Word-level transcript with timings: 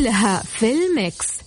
كلها 0.00 0.42
في 0.42 0.72
الميكس. 0.72 1.40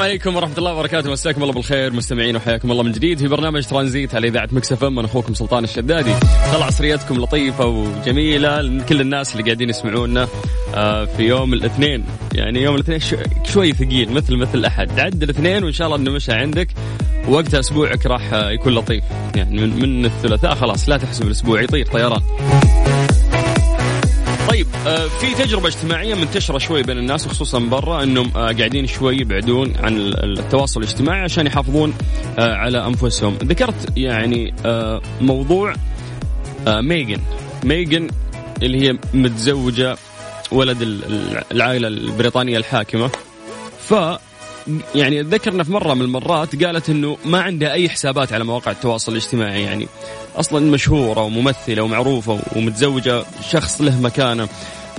عليكم 0.00 0.36
ورحمة 0.36 0.58
الله 0.58 0.72
وبركاته. 0.72 1.10
مساكم 1.10 1.42
الله 1.42 1.54
بالخير 1.54 1.92
مستمعين 1.92 2.36
وحياكم 2.36 2.70
الله 2.70 2.82
من 2.82 2.92
جديد. 2.92 3.18
في 3.18 3.28
برنامج 3.28 3.66
ترانزيت 3.66 4.14
على 4.14 4.28
إذاعة 4.28 4.48
مكسف 4.52 4.84
أم 4.84 4.98
أنا 4.98 5.08
أخوكم 5.08 5.34
سلطان 5.34 5.64
الشدادي. 5.64 6.14
طلع 6.52 6.66
عصريتكم 6.66 7.20
لطيفة 7.20 7.66
وجميلة 7.66 8.60
لكل 8.60 9.00
الناس 9.00 9.32
اللي 9.32 9.42
قاعدين 9.42 9.68
يسمعونا 9.70 10.28
آه، 10.74 11.04
في 11.04 11.22
يوم 11.22 11.54
الاثنين. 11.54 12.04
يعني 12.34 12.62
يوم 12.62 12.74
الاثنين 12.74 13.00
شوي 13.44 13.72
ثقيل 13.72 14.12
مثل 14.12 14.36
مثل 14.36 14.58
الأحد 14.58 15.00
عد 15.00 15.22
الاثنين 15.22 15.64
وإن 15.64 15.72
شاء 15.72 15.86
الله 15.86 15.98
إنه 15.98 16.10
مشى 16.10 16.32
عندك. 16.32 16.68
وقتها 17.28 17.60
أسبوعك 17.60 18.06
راح 18.06 18.32
يكون 18.32 18.74
لطيف. 18.74 19.04
يعني 19.34 19.66
من, 19.66 20.04
الثلاثاء 20.04 20.54
خلاص 20.54 20.88
لا 20.88 20.96
تحسب 20.96 21.26
الأسبوع 21.26 21.62
يطير 21.62 21.86
طيران. 21.86 22.22
في 24.94 25.34
تجربة 25.34 25.68
اجتماعية 25.68 26.14
منتشرة 26.14 26.58
شوي 26.58 26.82
بين 26.82 26.98
الناس 26.98 27.26
وخصوصا 27.26 27.58
برا 27.58 28.02
إنهم 28.02 28.32
آه، 28.36 28.52
قاعدين 28.52 28.86
شوي 28.86 29.16
يبعدون 29.16 29.72
عن 29.76 29.96
التواصل 29.98 30.80
الاجتماعي 30.80 31.20
عشان 31.20 31.46
يحافظون 31.46 31.94
آه، 32.38 32.54
على 32.54 32.86
أنفسهم، 32.86 33.34
ذكرت 33.34 33.92
يعني 33.96 34.54
موضوع 35.20 35.74
ميغن، 36.66 37.20
ميغن 37.64 38.08
اللي 38.62 38.88
هي 38.88 38.98
متزوجة 39.14 39.96
ولد 40.52 40.82
العائلة 41.52 41.88
البريطانية 41.88 42.58
الحاكمة. 42.58 43.10
ف 43.88 43.94
يعني 44.94 45.22
ذكرنا 45.22 45.64
في 45.64 45.72
مرة 45.72 45.94
من 45.94 46.02
المرات 46.02 46.64
قالت 46.64 46.90
إنه 46.90 47.16
ما 47.24 47.40
عندها 47.40 47.72
أي 47.72 47.88
حسابات 47.88 48.32
على 48.32 48.44
مواقع 48.44 48.70
التواصل 48.70 49.12
الاجتماعي. 49.12 49.62
يعني 49.62 49.88
أصلا 50.36 50.70
مشهورة 50.70 51.20
وممثلة 51.22 51.82
ومعروفة 51.82 52.40
ومتزوجة 52.56 53.24
شخص 53.50 53.80
له 53.80 54.00
مكانة. 54.00 54.48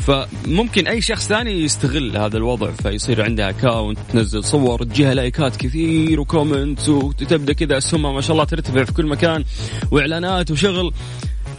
فممكن 0.02 0.88
أي 0.88 1.02
شخص 1.02 1.28
ثاني 1.28 1.63
يستغل 1.63 2.18
هذا 2.18 2.38
الوضع 2.38 2.72
فيصير 2.72 3.24
عندها 3.24 3.50
account 3.50 4.00
تنزل 4.13 4.44
صور 4.44 4.84
تجيها 4.84 5.13
لايكات 5.13 5.56
كثير 5.56 6.19
و 6.19 6.28
comment 6.28 6.90
وتبدأ 6.90 7.53
كذا 7.53 7.78
أسهمها 7.78 8.12
ما 8.12 8.22
شاء 8.22 8.31
الله 8.31 8.44
ترتفع 8.44 8.84
في 8.84 8.94
كل 8.94 9.06
مكان 9.06 9.44
وإعلانات 9.91 10.52
وشغل. 10.52 10.94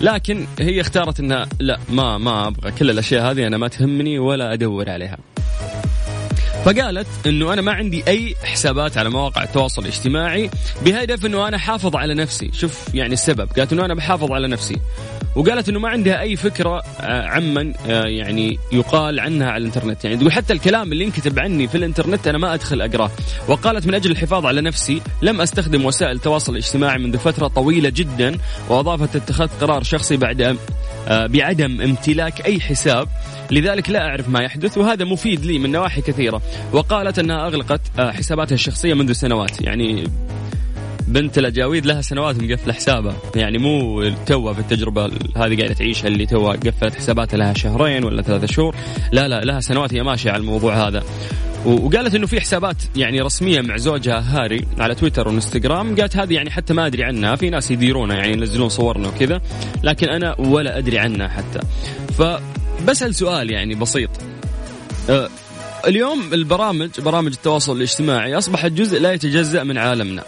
لكن 0.00 0.46
هي 0.58 0.80
اختارت 0.80 1.20
إنها 1.20 1.48
لا 1.60 1.78
ما 1.90 2.18
ما 2.18 2.48
أبغى 2.48 2.70
كل 2.70 2.90
الأشياء 2.90 3.30
هذه 3.30 3.46
أنا 3.46 3.58
ما 3.58 3.68
تهمني 3.68 4.18
ولا 4.18 4.52
أدور 4.52 4.90
عليها. 4.90 5.18
فقالت 6.64 7.06
إنه 7.26 7.52
أنا 7.52 7.62
ما 7.62 7.72
عندي 7.72 8.04
أي 8.08 8.34
حسابات 8.44 8.98
على 8.98 9.10
مواقع 9.10 9.42
التواصل 9.42 9.82
الاجتماعي 9.82 10.50
بهدف 10.84 11.26
إنه 11.26 11.48
أنا 11.48 11.56
احافظ 11.56 11.96
على 11.96 12.14
نفسي. 12.14 12.50
شوف 12.52 12.94
يعني 12.94 13.12
السبب 13.12 13.48
قالت 13.56 13.72
إنه 13.72 13.84
أنا 13.84 13.94
بحافظ 13.94 14.32
على 14.32 14.48
نفسي. 14.48 14.76
وقالت 15.38 15.68
إنه 15.68 15.78
ما 15.78 15.88
عندها 15.88 16.20
أي 16.20 16.36
فكرة 16.36 16.82
آه، 17.00 17.26
عمن 17.26 17.74
آه، 17.88 18.04
يعني 18.04 18.58
يقال 18.72 19.20
عنها 19.20 19.50
على 19.50 19.60
الإنترنت. 19.60 20.04
يعني 20.04 20.16
تقول 20.16 20.32
حتى 20.32 20.52
الكلام 20.52 20.92
اللي 20.92 21.04
انكتب 21.04 21.38
عني 21.38 21.68
في 21.68 21.74
الإنترنت 21.74 22.28
أنا 22.28 22.38
ما 22.38 22.54
أدخل 22.54 22.82
اقراه 22.82 23.10
وقالت 23.48 23.86
من 23.86 23.94
أجل 23.94 24.10
الحفاظ 24.10 24.46
على 24.46 24.60
نفسي 24.60 25.02
لم 25.22 25.40
أستخدم 25.40 25.84
وسائل 25.84 26.16
التواصل 26.16 26.52
الاجتماعي 26.52 26.98
منذ 26.98 27.18
فترة 27.18 27.48
طويلة 27.48 27.88
جدا 27.88 28.38
وأضافت 28.68 29.16
اتخذت 29.16 29.50
قرار 29.60 29.82
شخصي 29.82 30.16
بعد 30.16 30.58
آه، 31.08 31.26
بعدم 31.26 31.80
امتلاك 31.80 32.46
أي 32.46 32.60
حساب. 32.60 33.08
لذلك 33.50 33.90
لا 33.90 34.08
أعرف 34.08 34.28
ما 34.28 34.40
يحدث 34.40 34.78
وهذا 34.78 35.04
مفيد 35.04 35.44
لي 35.44 35.58
من 35.58 35.72
نواحي 35.72 36.00
كثيرة. 36.00 36.42
وقالت 36.72 37.18
أنها 37.18 37.46
أغلقت 37.46 37.80
حساباتها 37.98 38.54
الشخصية 38.54 38.94
منذ 38.94 39.12
سنوات. 39.12 39.60
يعني 39.60 40.04
بنت 41.08 41.38
الأجاويد 41.38 41.86
لها 41.86 42.02
سنوات 42.02 42.42
مقفله 42.42 42.72
حسابها. 42.72 43.16
يعني 43.34 43.58
مو 43.58 44.08
توها 44.26 44.52
في 44.52 44.60
التجربة 44.60 45.04
هذه 45.36 45.58
قاعدة 45.58 45.74
تعيشها 45.74 46.08
اللي 46.08 46.26
توها 46.26 46.56
قفلت 46.56 46.94
حساباتها 46.94 47.36
لها 47.36 47.54
شهرين 47.54 48.04
ولا 48.04 48.22
ثلاثة 48.22 48.46
شهور. 48.46 48.74
لا 49.12 49.28
لا 49.28 49.44
لها 49.44 49.60
سنوات 49.60 49.94
هي 49.94 50.02
ماشية 50.02 50.30
على 50.30 50.40
الموضوع 50.40 50.88
هذا. 50.88 51.02
وقالت 51.66 52.14
إنه 52.14 52.26
في 52.26 52.40
حسابات 52.40 52.76
يعني 52.96 53.20
رسمية 53.20 53.60
مع 53.60 53.76
زوجها 53.76 54.18
هاري 54.18 54.64
على 54.78 54.94
تويتر 54.94 55.28
وإنستغرام. 55.28 55.96
قالت 55.96 56.16
هذه 56.16 56.34
يعني 56.34 56.50
حتى 56.50 56.74
ما 56.74 56.86
أدري 56.86 57.04
عنها. 57.04 57.36
في 57.36 57.50
ناس 57.50 57.70
يديرونها 57.70 58.16
يعني 58.16 58.32
ينزلون 58.32 58.68
صورنا 58.68 59.08
وكذا 59.08 59.40
لكن 59.82 60.08
أنا 60.08 60.40
ولا 60.40 60.78
أدري 60.78 60.98
عنها 60.98 61.28
حتى. 61.28 61.60
فبسأل 62.18 63.14
سؤال 63.14 63.50
يعني 63.50 63.74
بسيط. 63.74 64.10
أه 65.10 65.28
اليوم 65.86 66.22
البرامج 66.32 67.00
برامج 67.00 67.32
التواصل 67.32 67.76
الاجتماعي 67.76 68.38
أصبحت 68.38 68.72
جزء 68.72 69.00
لا 69.00 69.12
يتجزأ 69.12 69.62
من 69.62 69.78
عالمنا. 69.78 70.22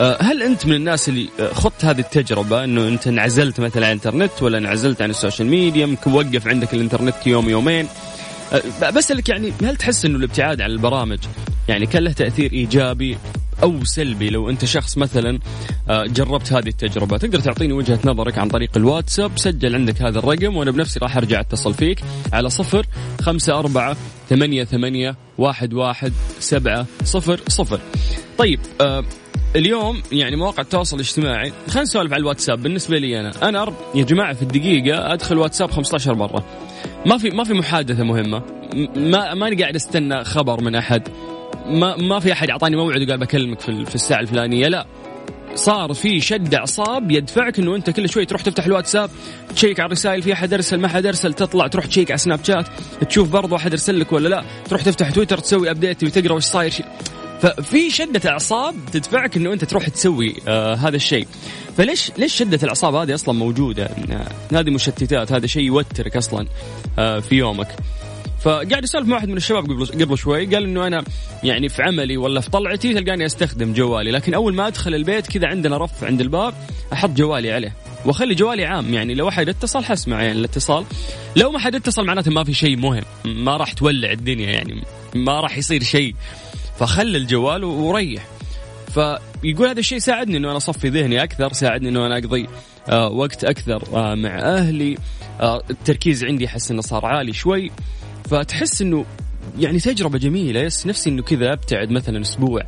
هل 0.00 0.42
انت 0.42 0.66
من 0.66 0.72
الناس 0.72 1.08
اللي 1.08 1.28
خضت 1.52 1.84
هذه 1.84 2.00
التجربة 2.00 2.64
انه 2.64 2.88
انت 2.88 3.06
انعزلت 3.06 3.60
مثلا 3.60 3.86
عن 3.86 3.92
الانترنت 3.92 4.42
ولا 4.42 4.58
انعزلت 4.58 5.02
عن 5.02 5.10
ال 5.10 5.15
social 5.15 5.48
media؟ 5.48 5.86
ممكن 5.86 6.12
وقف 6.12 6.48
عندك 6.48 6.74
الانترنت 6.74 7.26
يوم 7.26 7.48
يومين. 7.48 7.88
أه، 8.82 8.90
بسألك 8.90 9.28
يعني 9.28 9.52
هل 9.62 9.76
تحس 9.76 10.04
انه 10.04 10.18
الابتعاد 10.18 10.60
عن 10.60 10.70
البرامج 10.70 11.18
يعني 11.68 11.86
كان 11.86 12.04
له 12.04 12.12
تأثير 12.12 12.52
إيجابي 12.52 13.18
أو 13.62 13.84
سلبي؟ 13.84 14.30
لو 14.30 14.50
انت 14.50 14.64
شخص 14.64 14.98
مثلا 14.98 15.38
جربت 15.88 16.52
هذه 16.52 16.68
التجربة 16.68 17.18
تقدر 17.18 17.40
تعطيني 17.40 17.72
وجهة 17.72 17.98
نظرك 18.04 18.38
عن 18.38 18.48
طريق 18.48 18.70
الواتساب؟ 18.76 19.38
سجل 19.38 19.74
عندك 19.74 20.02
هذا 20.02 20.18
الرقم 20.18 20.56
وأنا 20.56 20.70
بنفسي 20.70 21.00
راح 21.00 21.16
أرجع 21.16 21.40
أتصل 21.40 21.74
فيك 21.74 22.00
على 22.32 22.50
صفر 22.50 22.86
خمسة 23.20 23.58
أربعة 23.58 23.96
ثمانية 24.30 24.64
ثمانية 24.64 25.16
واحد 25.38 25.74
واحد 25.74 26.12
سبعة 26.40 26.86
صفر 27.04 27.40
صفر. 27.48 27.80
طيب 28.38 28.60
اليوم 29.56 30.02
يعني 30.12 30.36
مواقع 30.36 30.62
التواصل 30.62 30.96
الاجتماعي 30.96 31.52
خلينا 31.66 31.82
نسولف 31.82 32.12
على 32.12 32.20
الواتساب. 32.20 32.62
بالنسبة 32.62 32.98
لي 32.98 33.20
أنا 33.20 33.48
أنا 33.48 33.72
يا 33.94 34.04
جماعة 34.04 34.32
في 34.32 34.42
الدقيقة 34.42 35.12
أدخل 35.12 35.38
واتساب 35.38 35.70
15 35.70 36.14
مرة. 36.14 36.44
ما 37.06 37.18
في 37.18 37.30
ما 37.30 37.44
في 37.44 37.54
محادثة 37.54 38.04
مهمة. 38.04 38.42
ما 38.96 39.34
ماني 39.34 39.62
قاعد 39.62 39.74
أستنى 39.74 40.24
خبر 40.24 40.60
من 40.60 40.74
أحد. 40.74 41.08
ما 41.66 41.96
ما 41.96 42.20
في 42.20 42.32
أحد 42.32 42.50
أعطاني 42.50 42.76
موعد 42.76 43.02
وقال 43.02 43.18
بكلمك 43.18 43.60
في, 43.60 43.84
في 43.84 43.94
الساعة 43.94 44.20
الفلانية 44.20 44.68
لا. 44.68 44.86
صار 45.54 45.92
في 45.92 46.20
شد 46.20 46.54
أعصاب 46.54 47.10
يدفعك 47.10 47.58
إنه 47.58 47.76
أنت 47.76 47.90
كل 47.90 48.08
شوي 48.08 48.24
تروح 48.24 48.42
تفتح 48.42 48.66
الواتساب 48.66 49.10
تشيك 49.56 49.80
على 49.80 49.86
الرسائل 49.86 50.22
في 50.22 50.32
أحد 50.32 50.54
أرسل 50.54 50.80
ما 50.80 50.88
حد 50.88 51.06
أرسل 51.06 51.32
تطلع 51.32 51.66
تروح 51.66 51.86
تشيك 51.86 52.10
على 52.10 52.18
سناب 52.18 52.44
شات 52.44 52.66
تشوف 53.08 53.30
برضو 53.30 53.56
أحد 53.56 53.70
أرسل 53.70 54.00
لك 54.00 54.12
ولا 54.12 54.28
لا. 54.28 54.44
تروح 54.68 54.82
تفتح 54.82 55.10
تويتر 55.10 55.38
تسوي 55.38 55.70
update 55.70 56.04
وتقرأ 56.04 56.32
وش 56.32 56.42
صاير 56.44 56.72
ففي 57.44 57.90
شدة 57.90 58.30
اعصاب 58.30 58.74
تدفعك 58.92 59.36
إنه 59.36 59.52
أنت 59.52 59.64
تروح 59.64 59.88
تسوي 59.88 60.34
آه 60.48 60.74
هذا 60.74 60.96
الشيء. 60.96 61.26
فليش 61.76 62.12
ليش 62.18 62.34
شدة 62.34 62.58
الأعصاب 62.62 62.94
هذه 62.94 63.14
أصلا 63.14 63.34
موجودة؟ 63.34 63.90
هذه 64.52 64.70
مشتتات 64.70 65.32
هذا 65.32 65.46
شيء 65.46 65.62
يوترك 65.62 66.16
أصلا 66.16 66.46
آه 66.98 67.20
في 67.20 67.34
يومك. 67.34 67.76
فقاعد 68.40 68.82
اسولف 68.82 69.08
مع 69.08 69.16
واحد 69.16 69.28
من 69.28 69.36
الشباب 69.36 69.64
قبل 69.64 69.86
قبل 69.86 70.18
شوي 70.18 70.46
قال 70.46 70.64
إنه 70.64 70.86
أنا 70.86 71.04
يعني 71.42 71.68
في 71.68 71.82
عملي 71.82 72.16
ولا 72.16 72.40
في 72.40 72.50
طلعتي 72.50 72.94
تلقاني 72.94 73.26
أستخدم 73.26 73.72
جوالي 73.72 74.10
لكن 74.10 74.34
أول 74.34 74.54
ما 74.54 74.66
أدخل 74.66 74.94
البيت 74.94 75.26
كذا 75.26 75.46
عندنا 75.46 75.76
رف 75.76 76.04
عند 76.04 76.20
الباب 76.20 76.54
أحط 76.92 77.10
جوالي 77.10 77.52
عليه 77.52 77.72
وأخلي 78.04 78.34
جوالي 78.34 78.64
عام. 78.64 78.94
يعني 78.94 79.14
لو 79.14 79.28
أحد 79.28 79.48
اتصل 79.48 79.84
حسمع 79.84 80.22
يعني 80.22 80.38
الاتصال. 80.38 80.84
لو 81.36 81.50
ما 81.50 81.58
حد 81.58 81.74
اتصل 81.74 82.04
معناته 82.04 82.30
ما 82.30 82.44
في 82.44 82.54
شيء 82.54 82.76
مهم 82.76 83.04
ما 83.24 83.56
راح 83.56 83.72
تولع 83.72 84.12
الدنيا 84.12 84.50
يعني 84.50 84.82
ما 85.14 85.40
راح 85.40 85.58
يصير 85.58 85.82
شيء. 85.82 86.14
فخل 86.78 87.16
الجوال 87.16 87.64
وريح. 87.64 88.26
فيقول 88.94 89.68
هذا 89.68 89.78
الشيء 89.78 89.98
ساعدني 89.98 90.36
إنه 90.36 90.48
أنا 90.48 90.56
أصفي 90.56 90.88
ذهني 90.88 91.22
أكثر 91.22 91.52
ساعدني 91.52 91.88
إنه 91.88 92.06
أنا 92.06 92.18
أقضي 92.18 92.48
آه 92.88 93.08
وقت 93.08 93.44
أكثر 93.44 93.82
آه 93.94 94.14
مع 94.14 94.38
أهلي. 94.38 94.98
آه 95.40 95.62
التركيز 95.70 96.24
عندي 96.24 96.46
أحس 96.46 96.70
إنه 96.70 96.82
صار 96.82 97.06
عالي 97.06 97.32
شوي. 97.32 97.70
فتحس 98.30 98.82
إنه 98.82 99.04
يعني 99.58 99.78
تجربة 99.78 100.18
جميلة. 100.18 100.60
بس 100.60 100.86
نفسي 100.86 101.10
إنه 101.10 101.22
كذا 101.22 101.52
أبتعد 101.52 101.90
مثلا 101.90 102.20
أسبوع. 102.20 102.62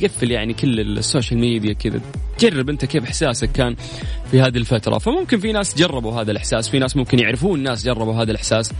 تقفل 0.00 0.30
يعني 0.30 0.54
كل 0.54 0.80
ال 0.80 0.89
social 0.89 1.40
media 1.40 1.72
كذا. 1.72 2.00
جرب 2.40 2.70
انت 2.70 2.84
كيف 2.84 3.04
إحساسك 3.04 3.52
كان 3.52 3.76
في 4.30 4.40
هذه 4.40 4.56
الفترة. 4.56 4.98
فممكن 4.98 5.40
في 5.40 5.52
ناس 5.52 5.78
جربوا 5.78 6.12
هذا 6.12 6.30
الإحساس. 6.30 6.68
في 6.68 6.78
ناس 6.78 6.96
ممكن 6.96 7.18
يعرفون 7.18 7.62
ناس 7.62 7.84
جربوا 7.84 8.14
هذا 8.14 8.30
الإحساس. 8.30 8.72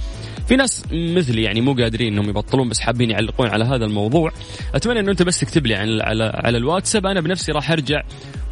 في 0.48 0.56
ناس 0.56 0.84
مثلي 0.92 1.42
يعني 1.42 1.60
مو 1.60 1.74
قادرين 1.74 2.12
إنهم 2.12 2.28
يبطلون 2.28 2.68
بس 2.68 2.80
حابين 2.80 3.10
يعلقون 3.10 3.48
على 3.48 3.64
هذا 3.64 3.84
الموضوع. 3.84 4.32
أتمنى 4.74 5.00
إنه 5.00 5.10
أنت 5.10 5.22
بس 5.22 5.40
تكتب 5.40 5.66
لي 5.66 5.74
على 5.74 6.02
على, 6.02 6.32
على 6.34 6.58
الواتساب. 6.58 7.06
أنا 7.06 7.20
بنفسي 7.20 7.52
راح 7.52 7.70
أرجع 7.70 8.02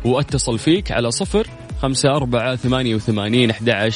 وأتصل 0.04 0.58
فيك 0.58 0.92
على 0.92 1.10
صفر 1.10 1.46
خمسة 1.82 2.16
أربعة 2.16 2.56
ثمانية 2.56 2.94
وثمانين 2.94 3.50
أحد 3.50 3.90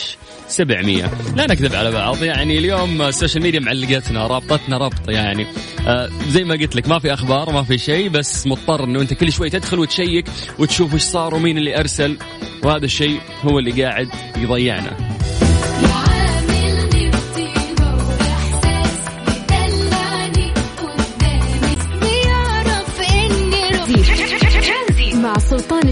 سبعمية. 0.49 1.11
لا 1.37 1.47
نكذب 1.47 1.75
على 1.75 1.91
بعض 1.91 2.23
يعني 2.23 2.59
اليوم 2.59 3.03
ال 3.03 3.08
social 3.08 3.43
media 3.43 3.61
معلقتنا 3.61 4.27
رابطتنا 4.27 4.79
ربط 4.79 5.09
يعني 5.09 5.47
آه 5.87 6.09
زي 6.29 6.45
ما 6.45 6.55
قلت 6.55 6.77
لك 6.77 6.89
ما 6.89 6.99
في 6.99 7.13
أخبار 7.13 7.53
ما 7.53 7.63
في 7.63 7.79
شيء 7.79 8.09
بس 8.09 8.47
مضطر 8.47 8.85
أنه 8.85 9.01
أنت 9.01 9.15
كل 9.15 9.33
شوي 9.33 9.51
تدخل 9.51 9.79
وتشيك 9.79 10.25
وتشوف 10.59 10.95
وش 10.95 11.01
صار 11.03 11.35
ومين 11.35 11.59
اللي 11.59 11.79
أرسل 11.81 12.17
وهذا 12.65 12.85
الشيء 12.85 13.21
هو 13.45 13.59
اللي 13.59 13.83
قاعد 13.83 14.09
يضيعنا. 14.37 15.12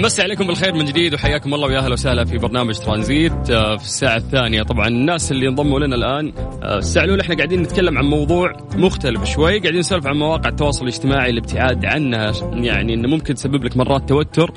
مسي 0.00 0.22
عليكم 0.22 0.46
بالخير 0.46 0.74
من 0.74 0.84
جديد 0.84 1.14
وحياكم 1.14 1.54
الله 1.54 1.66
ويا 1.68 1.78
أهلا 1.78 1.92
وسهلا 1.92 2.24
في 2.24 2.38
برنامج 2.38 2.78
ترانزيت 2.78 3.50
آه، 3.50 3.76
في 3.76 3.84
الساعة 3.84 4.16
الثانية. 4.16 4.62
طبعا 4.62 4.88
الناس 4.88 5.32
اللي 5.32 5.48
انضموا 5.48 5.80
لنا 5.80 5.96
الآن 5.96 6.32
آه، 6.62 6.78
الساعة 6.78 7.04
الأولى 7.04 7.22
إحنا 7.22 7.34
قاعدين 7.34 7.62
نتكلم 7.62 7.98
عن 7.98 8.04
موضوع 8.04 8.52
مختلف 8.74 9.24
شوي 9.24 9.58
قاعدين 9.58 9.80
نسولف 9.80 10.06
عن 10.06 10.16
مواقع 10.16 10.48
التواصل 10.48 10.82
الاجتماعي 10.82 11.30
الابتعاد 11.30 11.84
عنها 11.84 12.32
يعني 12.52 12.94
إنه 12.94 13.08
ممكن 13.08 13.34
تسبب 13.34 13.64
لك 13.64 13.76
مرات 13.76 14.08
توتر 14.08 14.52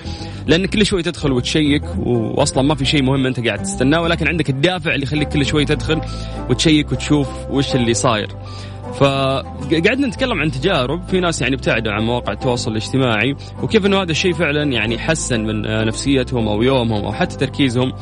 لأن 0.47 0.65
كل 0.65 0.85
شوي 0.85 1.03
تدخل 1.03 1.31
وتشيك 1.31 1.83
وأصلا 1.97 2.63
ما 2.63 2.75
في 2.75 2.85
شيء 2.85 3.03
مهم 3.03 3.25
أنت 3.25 3.45
قاعد 3.47 3.63
تستناه 3.63 4.01
ولكن 4.01 4.27
عندك 4.27 4.49
الدافع 4.49 4.93
اللي 4.93 5.03
يخليك 5.03 5.29
كل 5.29 5.45
شوي 5.45 5.65
تدخل 5.65 6.01
وتشيك 6.49 6.91
وتشوف 6.91 7.29
وش 7.49 7.75
اللي 7.75 7.93
صاير. 7.93 8.27
فقعدنا 8.99 10.07
نتكلم 10.07 10.39
عن 10.41 10.51
تجارب. 10.51 11.07
في 11.07 11.19
ناس 11.19 11.41
يعني 11.41 11.55
ابتعدوا 11.55 11.93
عن 11.93 12.03
مواقع 12.03 12.33
التواصل 12.33 12.71
الاجتماعي 12.71 13.35
وكيف 13.63 13.85
إنه 13.85 14.01
هذا 14.01 14.11
الشيء 14.11 14.33
فعلا 14.33 14.63
يعني 14.63 14.99
حسن 14.99 15.45
من 15.45 15.61
نفسيتهم 15.85 16.47
أو 16.47 16.61
يومهم 16.61 17.05
أو 17.05 17.13
حتى 17.13 17.37
تركيزهم 17.37 17.93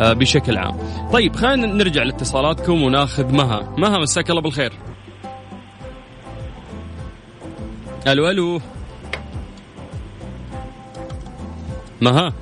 آه، 0.00 0.12
بشكل 0.12 0.58
عام. 0.58 0.76
طيب 1.12 1.36
خلينا 1.36 1.66
نرجع 1.66 2.02
لاتصالاتكم 2.02 2.82
وناخذ 2.82 3.32
مها، 3.32 3.74
مها 3.78 3.98
مساك 3.98 4.30
الله 4.30 4.42
بالخير. 4.42 4.72
ألو 8.06 8.30
ألو. 8.30 8.60
مها. 12.02 12.32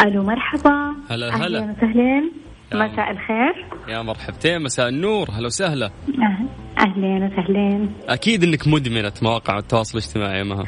ألو 0.00 0.22
مرحبا. 0.22 0.94
هلا 1.10 1.36
هلا. 1.36 1.58
أهلا 1.58 1.74
وسهلا. 1.78 2.30
مساء 2.72 3.10
الخير. 3.10 3.66
يا 3.88 4.02
مرحبتين 4.02 4.62
مساء 4.62 4.88
النور. 4.88 5.30
هلا 5.30 5.46
وسهلا. 5.46 5.90
أهلين 6.78 7.24
وسهلين. 7.24 7.94
أكيد 8.08 8.44
إنك 8.44 8.68
مدمنة 8.68 9.12
مواقع 9.22 9.58
التواصل 9.58 9.98
الاجتماعي 9.98 10.38
يا 10.38 10.44
مها. 10.44 10.64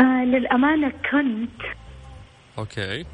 آه 0.00 0.24
للأمانة 0.24 0.92
كنت. 1.10 1.62
أوكي. 2.58 3.04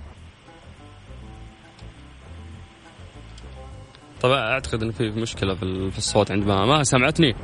طبعا 4.20 4.40
أعتقد 4.40 4.82
إن 4.82 4.90
في 4.90 5.10
مشكلة 5.10 5.54
في 5.90 5.98
الصوت 5.98 6.30
عند 6.30 6.46
مها. 6.46 6.66
ما 6.66 6.82
سمعتني 6.82 7.34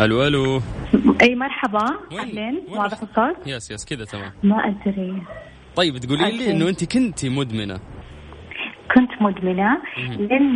ألو 0.00 0.26
ألو. 0.26 0.60
أي 1.22 1.34
مرحبا. 1.34 1.84
أهلين. 2.12 2.64
واضح 2.68 3.00
الصوت؟ 3.02 3.46
yes 3.46 3.70
yes 3.70 3.84
كذا 3.84 4.04
تمام. 4.04 4.32
ما 4.42 4.56
أدري. 4.56 5.22
طيب 5.76 5.98
تقولي 5.98 6.30
لي 6.30 6.50
إنه 6.50 6.68
أنت 6.68 6.84
كنتي 6.84 7.28
مدمنة. 7.28 7.80
كنت 9.18 9.22
مدمنة. 9.22 9.78
لأن 10.18 10.54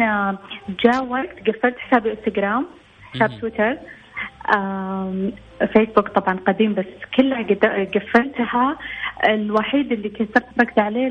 جاء 0.84 1.04
وقت 1.04 1.48
قفلت 1.48 1.78
حسابي 1.78 2.10
انستغرام 2.12 2.66
حساب 3.14 3.40
تويتر 3.40 3.76
فيسبوك 5.72 6.08
طبعا 6.08 6.38
قديم 6.46 6.74
بس 6.74 6.86
كلها 7.16 7.42
قفلتها. 7.84 8.78
الوحيد 9.28 9.92
اللي 9.92 10.08
كنت 10.08 10.38
ركزت 10.38 10.78
عليه 10.78 11.08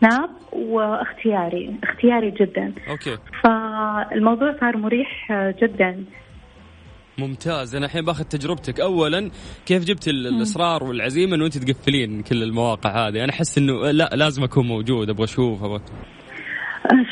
سناب 0.00 0.30
واختياري. 0.52 1.74
اختياري 1.82 2.30
جدا. 2.30 2.72
okay. 2.90 3.18
فالموضوع 3.42 4.56
صار 4.60 4.76
مريح 4.76 5.32
جدا. 5.32 6.04
ممتاز. 7.18 7.76
أنا 7.76 7.86
الحين 7.86 8.04
باخذ 8.04 8.24
تجربتك. 8.24 8.80
اولا 8.80 9.30
كيف 9.66 9.84
جبت 9.84 10.08
الإصرار 10.08 10.84
والعزيمة 10.84 11.34
انه 11.36 11.44
أنت 11.44 11.58
تقفلين 11.58 12.22
كل 12.22 12.42
المواقع 12.42 13.08
هذه؟ 13.08 13.24
أنا 13.24 13.32
أحس 13.32 13.58
إنه 13.58 13.90
لا 13.90 14.10
لازم 14.12 14.44
أكون 14.44 14.66
موجود 14.66 15.10
أبغى 15.10 15.24
أشوف 15.24 15.64
أبغى 15.64 15.80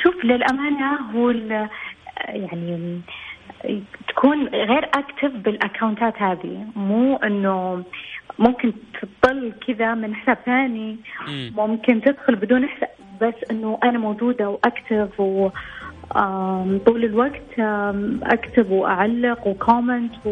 شوف 0.02 0.24
للأمانة 0.24 1.10
هو 1.14 1.30
يعني 2.28 3.00
تكون 4.08 4.48
غير 4.48 4.84
active 4.84 5.32
بالأكونتات 5.44 6.22
هذه. 6.22 6.66
مو 6.76 7.16
إنه 7.16 7.84
ممكن 8.38 8.72
تضل 9.22 9.52
كذا 9.66 9.94
من 9.94 10.14
حساب 10.14 10.38
ثاني 10.46 10.96
ممكن 11.56 12.00
تدخل 12.00 12.34
بدون 12.36 12.68
حساب 12.68 12.88
بس 13.22 13.34
إنه 13.50 13.78
أنا 13.84 13.98
موجودة 13.98 14.48
و 14.48 14.59
active 14.59 15.20
و 15.20 15.48
طول 16.86 17.04
الوقت 17.04 17.58
اكتب 18.22 18.70
وأعلق 18.70 19.46
و 19.46 19.56
comment 19.56 20.26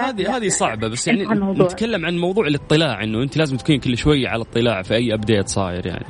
هذه 0.00 0.36
هذه 0.36 0.48
صعبة 0.48 0.88
بس 0.88 1.08
يعني 1.08 1.24
نتكلم 1.58 2.06
عن 2.06 2.18
موضوع 2.18 2.46
الاطلاع 2.46 3.02
إنه 3.02 3.22
أنت 3.22 3.36
لازم 3.36 3.56
تكوني 3.56 3.78
كل 3.78 3.96
شوي 3.96 4.26
على 4.26 4.42
اطلاع 4.42 4.82
في 4.82 4.94
أي 4.94 5.14
update 5.14 5.48
صاير 5.48 5.86
يعني. 5.86 6.06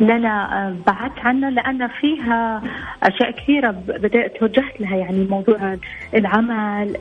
لا 0.00 0.18
لا 0.18 0.76
بعدت 0.86 1.18
عنه 1.18 1.48
لأن 1.48 1.88
فيها 1.88 2.62
أشياء 3.02 3.30
كثيرة 3.30 3.70
بدأت 3.70 4.36
توجهت 4.36 4.80
لها 4.80 4.96
يعني 4.96 5.24
موضوع 5.24 5.76
العمل 6.14 6.96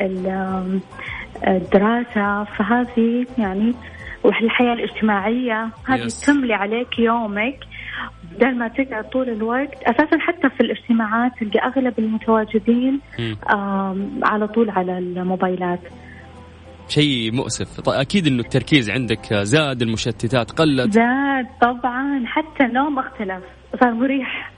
الدراسة 1.48 2.44
فهذه 2.44 3.26
يعني 3.38 3.74
والحياة 4.24 4.74
الاجتماعية 4.74 5.70
هذه 5.86 6.08
تملي 6.26 6.54
عليك 6.54 7.00
يومك 7.00 7.60
بدل 8.32 8.56
ما 8.56 8.68
تقعد 8.68 9.10
طول 9.10 9.30
الوقت. 9.30 9.84
أساسا 9.84 10.18
حتى 10.20 10.50
في 10.50 10.62
الاجتماعات 10.62 11.32
تلقى 11.40 11.68
أغلب 11.68 12.00
المتواجدين 12.00 13.00
على 14.24 14.48
طول 14.48 14.70
على 14.70 14.98
الموبايلات. 14.98 15.80
شيء 16.90 17.32
مؤسف. 17.32 17.82
طيب 17.82 18.00
أكيد 18.00 18.28
إنه 18.28 18.40
التركيز 18.40 18.90
عندك 18.90 19.34
زاد 19.34 19.82
المشتتات 19.82 20.52
قلت. 20.52 20.92
زاد 20.94 21.46
طبعا 21.62 22.24
حتى 22.26 22.64
النوم 22.66 23.00
اختلف 23.00 23.44
صار 23.80 23.94
مريح. 23.94 24.52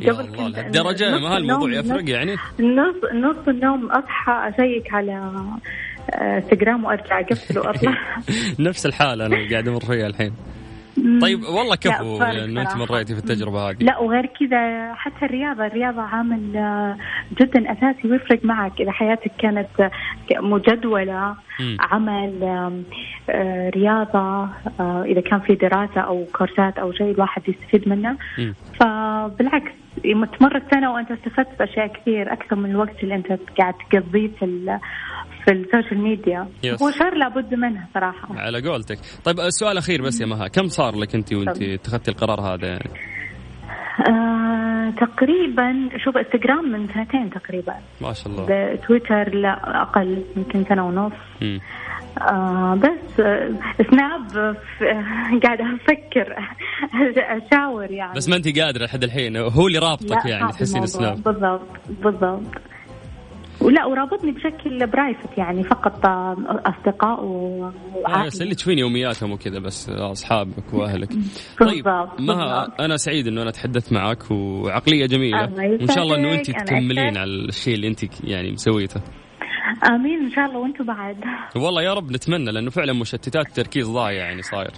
قبل 0.00 0.20
الله 0.20 0.48
لهالدرجة؟ 0.48 1.18
ما 1.18 1.36
هالموضوع 1.36 1.72
يفرق 1.72 2.10
يعني؟ 2.10 2.34
نص 2.60 2.96
نص 3.14 3.48
النوم 3.48 3.90
اصحى 3.90 4.32
أشيك 4.32 4.94
على 4.94 5.32
إنستغرام 6.14 6.84
وأرجع 6.84 7.20
أقفل 7.20 7.58
وأطلع. 7.58 7.98
نفس 8.68 8.86
الحالة 8.86 9.26
أنا 9.26 9.50
قاعد 9.50 9.68
أمر 9.68 9.80
فيها 9.80 10.06
الحين. 10.06 10.32
طيب 10.96 11.42
والله 11.42 11.76
كفو 11.76 12.22
انه 12.22 12.62
أنت 12.62 12.76
مريتي 12.76 13.14
في 13.14 13.20
التجربة 13.20 13.70
هذه. 13.70 13.76
لا 13.80 13.98
وغير 13.98 14.26
كذا 14.26 14.94
حتى 14.94 15.24
الرياضة 15.24 15.66
الرياضة 15.66 16.02
عامل 16.02 16.56
آه، 16.56 16.96
جدا 17.40 17.72
أساسي 17.72 18.08
ويفرق 18.08 18.44
معك. 18.44 18.80
إذا 18.80 18.92
حياتك 18.92 19.32
كانت 19.38 19.90
مجدولة 20.32 21.34
عمل 21.80 22.42
آه، 23.30 23.70
رياضة 23.70 24.48
آه، 24.80 25.04
إذا 25.06 25.20
كان 25.20 25.40
في 25.40 25.54
دراسة 25.54 26.00
أو 26.00 26.26
كورسات 26.32 26.78
أو 26.78 26.92
شيء 26.92 27.10
الواحد 27.10 27.42
يستفيد 27.48 27.88
منه. 27.88 28.16
فبالعكس 28.80 29.72
تمر 30.38 30.56
السنة 30.56 30.92
وأنت 30.92 31.10
استفدت 31.10 31.58
بأشياء 31.58 31.86
كثير 31.86 32.32
أكثر 32.32 32.56
من 32.56 32.70
الوقت 32.70 33.02
اللي 33.02 33.14
أنت 33.14 33.38
قاعد 33.58 33.74
تقضيه 33.92 34.28
في 34.38 34.78
في 35.50 35.56
ال 35.56 35.62
social 35.62 36.00
media. 36.02 36.48
Yes. 36.62 36.82
هو 36.82 36.90
شر 36.90 37.14
لابد 37.14 37.54
منه 37.54 37.86
صراحة. 37.94 38.28
على 38.38 38.68
قولتك. 38.68 38.98
طيب 39.24 39.40
السؤال 39.40 39.72
الأخير 39.72 40.02
بس 40.02 40.20
يا 40.20 40.26
مها. 40.26 40.48
كم 40.48 40.68
صار 40.68 40.96
لك 40.96 41.14
أنت 41.14 41.32
وأنت 41.32 41.62
اتخذتي 41.62 42.10
القرار 42.10 42.40
هذا؟ 42.40 42.66
يعني 42.66 42.90
آه، 44.08 44.90
تقريبا 44.90 45.88
شوف 46.04 46.16
إنستغرام 46.16 46.72
من 46.72 46.88
سنتين 46.88 47.30
تقريبا. 47.30 47.74
ما 48.00 48.12
شاء 48.12 48.32
الله. 48.32 48.76
تويتر 48.76 49.34
لا 49.34 49.82
أقل 49.82 50.22
يمكن 50.36 50.64
سنة 50.64 50.86
ونص. 50.86 51.12
آه 52.20 52.74
بس 52.74 53.20
آه 53.20 53.50
سناب 53.90 54.56
قاعدة 55.42 55.64
أفكر 55.74 56.36
أشاور 57.16 57.90
يعني. 57.90 58.14
بس 58.16 58.28
ما 58.28 58.36
أنت 58.36 58.58
قادرة 58.58 58.84
لحد 58.84 59.02
الحين. 59.04 59.36
هو 59.36 59.66
اللي 59.66 59.78
رابطك 59.78 60.26
يعني 60.26 60.52
تحسين 60.52 60.86
سناب. 60.86 61.22
بالضبط 61.22 61.68
بالضبط. 61.88 62.60
ولا 63.60 63.86
ورابطني 63.86 64.32
بشكل 64.32 64.86
برايفت 64.86 65.38
يعني 65.38 65.64
فقط 65.64 66.06
أصدقاء 66.46 67.24
وعائلة. 67.24 68.32
اللي 68.40 68.54
تشوفين 68.54 68.78
يومياتهم 68.78 69.32
وكذا 69.32 69.58
بس 69.58 69.90
أصحابك 69.90 70.74
وأهلك. 70.74 71.12
طيب 71.60 71.88
ما 72.18 72.68
أنا 72.80 72.96
سعيد 72.96 73.26
إنه 73.26 73.42
أنا 73.42 73.50
تحدثت 73.50 73.92
معك 73.92 74.30
وعقلية 74.30 75.06
جميلة. 75.06 75.52
وإن 75.52 75.86
شاء 75.86 76.04
الله 76.04 76.16
إنه 76.16 76.32
أنت 76.32 76.50
تكملين 76.50 77.16
على 77.16 77.30
الشيء 77.30 77.74
اللي 77.74 77.88
أنت 77.88 78.24
يعني 78.24 78.52
مسويته. 78.52 79.00
آمين 79.84 80.24
إن 80.24 80.30
شاء 80.30 80.44
الله 80.44 80.58
وأنتم 80.58 80.84
بعد. 80.84 81.16
والله 81.64 81.82
يا 81.82 81.94
رب 81.94 82.10
نتمنى 82.10 82.52
لأنه 82.52 82.70
فعلا 82.70 82.92
مشتتات 82.92 83.46
التركيز 83.46 83.90
ضايع 83.90 84.24
يعني 84.24 84.42
صاير. 84.42 84.70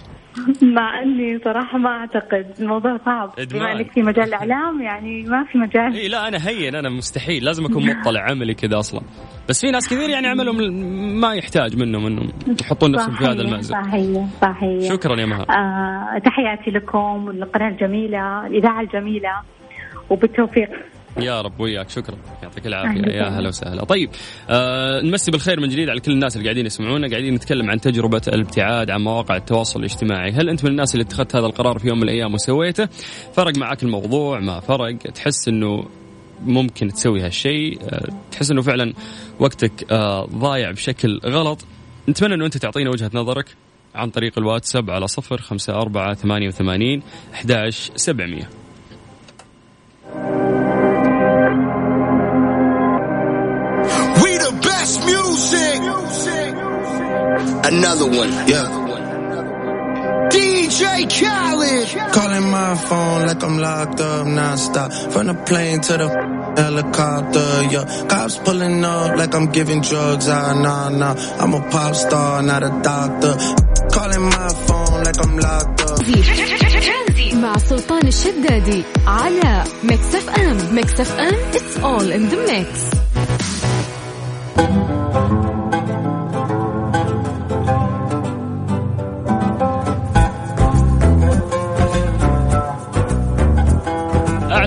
مع 0.61 1.01
إني 1.01 1.39
صراحة 1.39 1.77
ما 1.77 1.89
أعتقد. 1.89 2.53
الموضوع 2.59 2.97
صعب. 3.05 3.33
بما 3.51 3.71
إنك 3.71 3.91
في 3.91 4.01
مجال 4.01 4.27
الإعلام 4.27 4.81
يعني 4.81 5.23
ما 5.23 5.43
في 5.43 5.57
مجال. 5.57 5.93
إي 5.95 6.07
لا 6.07 6.27
أنا 6.27 6.47
هين 6.47 6.75
أنا 6.75 6.89
مستحيل. 6.89 7.45
لازم 7.45 7.65
أكون 7.65 7.85
مطلع 7.85 8.21
عملي 8.31 8.53
كذا 8.53 8.79
أصلا. 8.79 9.01
بس 9.49 9.61
في 9.61 9.71
ناس 9.71 9.87
كثير 9.87 10.09
يعني 10.09 10.27
عملهم 10.27 10.57
ما 11.21 11.33
يحتاج 11.33 11.77
منهم 11.77 12.05
إنهم 12.05 12.29
يحطون 12.61 12.91
نفسهم 12.91 13.15
في 13.15 13.25
هذا 13.25 13.41
المأزق. 13.41 13.75
صحيح 13.81 14.25
صحيح. 14.41 14.93
شكرا 14.93 15.19
يا 15.19 15.25
مها 15.25 15.41
آه 15.41 16.19
تحياتي 16.19 16.71
لكم 16.71 17.25
والقناه 17.27 17.69
الجميله 17.69 18.47
الإذاعة 18.47 18.81
الجميلة 18.81 19.41
وبالتوفيق. 20.09 20.69
يا 21.17 21.41
رب 21.41 21.59
وياك 21.59 21.89
شكرا. 21.89 22.17
يعطيك 22.43 22.67
العافية. 22.67 23.11
يا 23.11 23.29
هلا 23.29 23.47
وسهلا. 23.47 23.83
طيب 23.85 24.09
آه 24.49 25.01
نمسي 25.01 25.31
بالخير 25.31 25.59
من 25.59 25.69
جديد 25.69 25.89
على 25.89 25.99
كل 25.99 26.11
الناس 26.11 26.35
اللي 26.35 26.45
قاعدين 26.47 26.65
يسمعونا 26.65 27.09
قاعدين 27.09 27.33
نتكلم 27.33 27.69
عن 27.69 27.81
تجربة 27.81 28.21
الابتعاد 28.27 28.89
عن 28.89 29.01
مواقع 29.01 29.35
التواصل 29.35 29.79
الاجتماعي. 29.79 30.31
هل 30.31 30.49
أنت 30.49 30.63
من 30.63 30.71
الناس 30.71 30.95
اللي 30.95 31.03
اتخذت 31.03 31.35
هذا 31.35 31.45
القرار 31.45 31.79
في 31.79 31.87
يوم 31.87 31.97
من 31.97 32.03
الأيام 32.03 32.33
وسويته؟ 32.33 32.85
فرق 33.33 33.57
معك 33.57 33.83
الموضوع؟ 33.83 34.39
ما 34.39 34.59
فرق؟ 34.59 34.97
تحس 34.97 35.47
إنه 35.47 35.85
ممكن 36.45 36.87
تسوي 36.87 37.21
هالشيء؟ 37.21 37.79
آه 37.83 38.07
تحس 38.31 38.51
إنه 38.51 38.61
فعلا 38.61 38.93
وقتك 39.39 39.91
آه 39.91 40.25
ضايع 40.25 40.71
بشكل 40.71 41.19
غلط؟ 41.25 41.65
نتمنى 42.09 42.33
إنه 42.33 42.45
أنت 42.45 42.57
تعطينا 42.57 42.89
وجهة 42.89 43.11
نظرك 43.13 43.45
عن 43.95 44.09
طريق 44.09 44.39
الواتساب 44.39 44.89
على 44.89 45.07
صفر 45.07 45.41
خمسة 45.41 45.73
أربعة 45.73 46.13
ثمانية 46.13 46.47
وثمانين 46.47 47.01
أحداش 47.33 47.91
سبعمية. 47.95 48.49
Another 57.70 58.06
one. 58.06 58.32
Yeah. 58.48 58.66
DJ 60.32 60.82
Khaled. 61.16 62.12
Calling 62.12 62.50
my 62.50 62.74
phone 62.76 63.26
like 63.26 63.42
I'm 63.42 63.58
locked 63.58 64.00
up 64.00 64.26
nonstop. 64.26 65.12
From 65.12 65.26
the 65.26 65.34
plane 65.34 65.80
to 65.82 65.92
the 66.02 66.08
helicopter, 66.56 67.48
yeah. 67.72 68.06
Cops 68.08 68.38
pulling 68.38 68.84
up 68.84 69.16
like 69.18 69.34
I'm 69.34 69.46
giving 69.52 69.80
drugs. 69.82 70.26
Ah, 70.28 70.54
nah, 70.54 70.88
nah. 70.88 71.14
I'm 71.40 71.52
a 71.54 71.60
pop 71.70 71.94
star, 71.94 72.42
not 72.42 72.62
a 72.62 72.70
doctor. 72.82 73.34
Calling 73.92 74.24
my 74.36 74.48
phone 74.66 75.04
like 75.04 75.18
I'm 75.24 75.36
locked 75.36 75.82
up. 75.82 75.98
مع 77.42 77.58
سلطان 77.58 78.06
الشدادي 78.06 78.82
على 79.06 79.64
ميكس 79.84 80.14
اف 80.14 80.28
ام 80.28 80.74
ميكس 80.74 81.00
اف 81.00 81.20
ام 81.20 81.34
it's 81.52 81.76
all 81.82 82.10
in 82.16 82.28
the 82.30 82.36
mix 82.50 82.68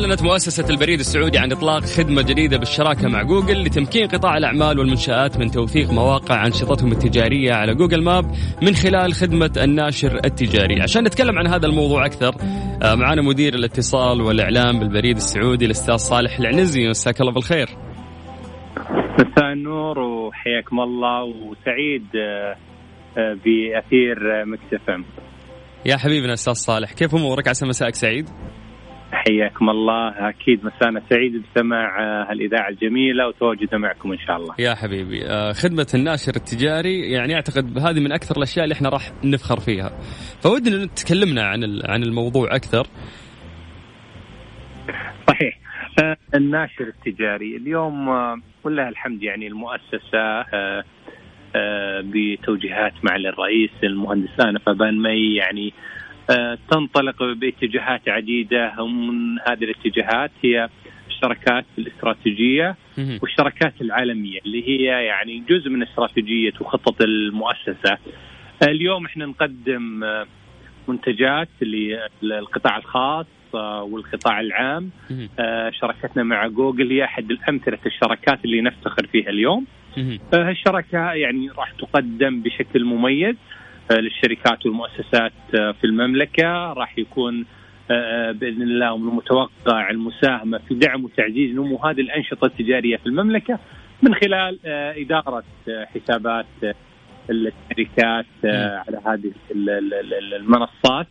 أعلنت 0.07 0.23
مؤسسة 0.23 0.71
البريد 0.71 0.99
السعودي 0.99 1.39
عن 1.39 1.53
إطلاق 1.53 1.85
خدمة 1.85 2.23
جديدة 2.23 2.59
بالشراكة 2.59 3.09
مع 3.09 3.23
جوجل 3.23 3.63
لتمكين 3.63 4.09
قطاع 4.09 4.37
الأعمال 4.37 4.79
والمنشآت 4.79 5.39
من 5.39 5.51
توثيق 5.51 5.91
مواقع 5.91 6.47
أنشطتهم 6.47 6.93
التجارية 6.93 7.53
على 7.53 7.75
Google 7.75 8.05
Map 8.05 8.25
من 8.63 8.75
خلال 8.75 9.13
خدمة 9.13 9.51
الناشر 9.57 10.15
التجاري. 10.25 10.83
عشان 10.83 11.05
نتكلم 11.05 11.39
عن 11.39 11.47
هذا 11.47 11.67
الموضوع 11.67 12.07
أكثر 12.07 12.35
آه، 12.83 12.95
معنا 12.95 13.23
مدير 13.23 13.55
الاتصال 13.55 14.21
والإعلام 14.21 14.79
بالبريد 14.79 15.17
السعودي 15.17 15.65
الأستاذ 15.65 15.97
صالح 15.97 16.39
العنزي. 16.39 16.89
مساك 16.89 17.21
الله 17.21 17.33
بالخير. 17.33 17.69
مساء 19.19 19.53
النور 19.53 19.99
وحياكم 19.99 20.81
الله 20.81 21.23
وسعيد 21.23 22.07
آه، 22.17 22.57
آه، 23.19 23.37
بأثير 23.45 24.45
مكسفم 24.47 25.05
يا 25.87 25.97
حبيبنا 25.97 26.33
أستاذ 26.33 26.53
صالح 26.53 26.93
كيف 26.93 27.15
أمورك؟ 27.15 27.49
عسى 27.49 27.67
مساءك 27.67 27.95
سعيد؟ 27.95 28.31
حياكم 29.13 29.71
الله 29.71 30.29
أكيد 30.29 30.65
مسانا 30.65 31.03
سعيد 31.11 31.43
بسماع 31.43 32.01
آه، 32.01 32.31
هالإذاعة 32.31 32.69
الجميلة 32.69 33.29
وتواجدنا 33.29 33.79
معكم 33.79 34.13
إن 34.13 34.19
شاء 34.19 34.37
الله. 34.37 34.55
يا 34.59 34.75
حبيبي 34.75 35.27
آه، 35.27 35.53
خدمة 35.53 35.87
الناشر 35.95 36.33
التجاري 36.37 37.11
يعني 37.11 37.35
أعتقد 37.35 37.79
هذه 37.79 38.01
من 38.01 38.13
أكثر 38.13 38.37
الأشياء 38.37 38.65
اللي 38.65 38.73
إحنا 38.73 38.89
راح 38.89 39.13
نفخر 39.25 39.61
فيها. 39.61 39.91
فودنا 40.41 40.83
إن 40.83 40.95
تكلمنا 40.95 41.43
عن 41.43 41.81
عن 41.89 42.03
الموضوع 42.03 42.57
أكثر. 42.57 42.87
صحيح 45.29 45.59
آه، 46.03 46.17
الناشر 46.35 46.85
التجاري 46.85 47.57
اليوم 47.57 48.09
ولله 48.65 48.89
الحمد 48.89 49.23
يعني 49.23 49.47
المؤسسة 49.47 50.45
بتوجيهات 52.01 52.93
معالي 53.03 53.29
الرئيس 53.29 53.71
المهندس 53.83 54.41
آنف 54.41 54.69
بن 54.69 55.03
مي 55.03 55.35
يعني 55.35 55.69
آه، 55.69 55.96
تنطلق 56.71 57.23
باتجاهات 57.23 58.09
عديدة 58.09 58.73
ومن 58.78 59.38
هذه 59.49 59.64
الاتجاهات. 59.64 60.30
هي 60.45 60.68
الشراكات 61.09 61.64
الاستراتيجية 61.78 62.76
والشراكات 63.23 63.75
العالمية 63.80 64.40
اللي 64.47 64.68
هي 64.68 64.85
يعني 64.85 65.42
جزء 65.49 65.71
من 65.71 65.83
استراتيجية 65.83 66.52
وخطط 66.61 67.02
المؤسسة. 67.02 67.99
اليوم 68.62 69.06
إحنا 69.06 69.26
نقدم 69.26 70.04
آه، 70.04 70.26
منتجات 70.88 71.49
للقطاع 72.23 72.76
الخاص 72.76 73.26
آه، 73.54 73.83
والقطاع 73.83 74.40
العام. 74.40 74.90
شراكتنا 75.71 76.23
مع 76.23 76.47
جوجل 76.47 76.90
هي 76.90 77.04
أحد 77.04 77.30
الأمثلة 77.30 77.78
الشراكات 77.87 78.45
اللي 78.45 78.61
نفتخر 78.61 79.06
فيها 79.06 79.30
اليوم. 79.30 79.66
هالشراكة 80.35 81.12
يعني 81.12 81.50
راح 81.50 81.73
تقدم 81.73 82.42
بشكل 82.42 82.85
مميز. 82.85 83.35
آه، 83.35 83.37
للشركات 83.90 84.66
والمؤسسات 84.66 85.33
آه، 85.55 85.73
في 85.73 85.85
المملكة. 85.85 86.73
راح 86.73 86.99
يكون 86.99 87.47
آه، 87.90 88.33
بإذن 88.33 88.62
الله 88.62 88.97
من 88.97 89.09
المتوقع 89.09 89.90
المساهمه 89.90 90.59
في 90.59 90.75
دعم 90.75 91.05
وتعزيز 91.05 91.55
نمو 91.55 91.76
هذه 91.76 92.00
الأنشطة 92.00 92.47
التجارية 92.47 92.97
في 92.97 93.07
المملكة 93.07 93.59
من 94.02 94.14
خلال 94.14 94.59
إدارة 94.66 95.45
حسابات 95.69 96.47
الشركات 97.31 98.26
على 98.45 99.00
هذه 99.07 99.33
المنصات 100.37 101.07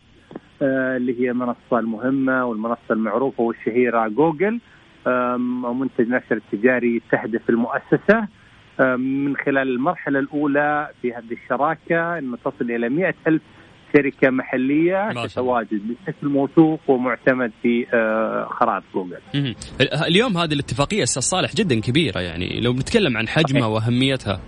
اللي 0.62 1.20
هي 1.20 1.30
المنصه 1.30 1.78
المهمة 1.78 2.44
والمنصة 2.44 2.90
المعروفة 2.90 3.42
والشهيرة 3.42 4.08
جوجل 4.08 4.60
منتج 5.64 6.08
نشر 6.08 6.36
التجاري 6.36 7.02
تهدف 7.10 7.50
المؤسسة. 7.50 8.28
من 8.80 9.36
خلال 9.36 9.68
المرحلة 9.68 10.18
الأولى 10.18 10.90
في 11.02 11.12
هذه 11.12 11.32
الشراكة 11.44 12.18
أنه 12.18 12.36
تصل 12.36 12.70
إلى 12.70 12.88
مئة 12.88 13.14
ألف 13.26 13.42
شركة 13.96 14.30
محلية 14.30 15.26
تتواجد 15.26 15.82
بشكل 15.88 16.28
موثوق 16.28 16.80
ومعتمد 16.88 17.52
في 17.62 17.86
آه، 17.94 18.48
خرائط 18.50 18.82
جوجل. 18.94 19.16
اليوم 20.06 20.36
هذه 20.36 20.52
الاتفاقية 20.52 21.02
أستاذ 21.02 21.22
صالح 21.22 21.54
جدا 21.54 21.80
كبيرة 21.80 22.20
يعني 22.20 22.60
لو 22.60 22.72
بنتكلم 22.72 23.16
عن 23.16 23.28
حجمها 23.28 23.66
وأهميتها. 23.66 24.40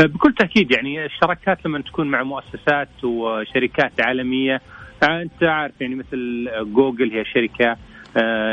آه، 0.00 0.06
بكل 0.06 0.34
تأكيد 0.34 0.70
يعني 0.70 1.04
الشراكات 1.04 1.66
لما 1.66 1.80
تكون 1.82 2.06
مع 2.06 2.22
مؤسسات 2.22 3.04
وشركات 3.04 3.92
عالمية 4.00 4.60
آه، 5.02 5.22
أنت 5.22 5.42
عارف 5.42 5.80
يعني 5.80 5.94
مثل 5.94 6.48
جوجل 6.74 7.10
هي 7.10 7.24
شركة 7.24 7.76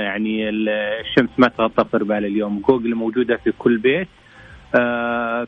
يعني 0.04 0.50
الشمس 0.50 1.30
ما 1.38 1.48
تغطى 1.48 1.84
بغربال 1.84 2.26
اليوم 2.26 2.60
جوجل 2.60 2.96
موجودة 2.96 3.38
في 3.38 3.52
كل 3.52 3.78
بيت. 3.78 4.08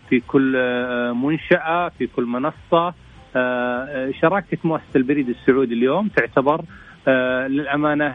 في 0.09 0.21
كل 0.27 0.55
آه، 0.57 1.13
منشأة 1.13 1.89
في 1.89 2.07
كل 2.07 2.25
منصة. 2.25 2.93
آه، 3.35 4.11
شراكة 4.21 4.57
مؤسسة 4.63 4.95
البريد 4.95 5.29
السعودي 5.29 5.73
اليوم 5.73 6.07
تعتبر 6.07 6.61
للأمانة 7.47 8.07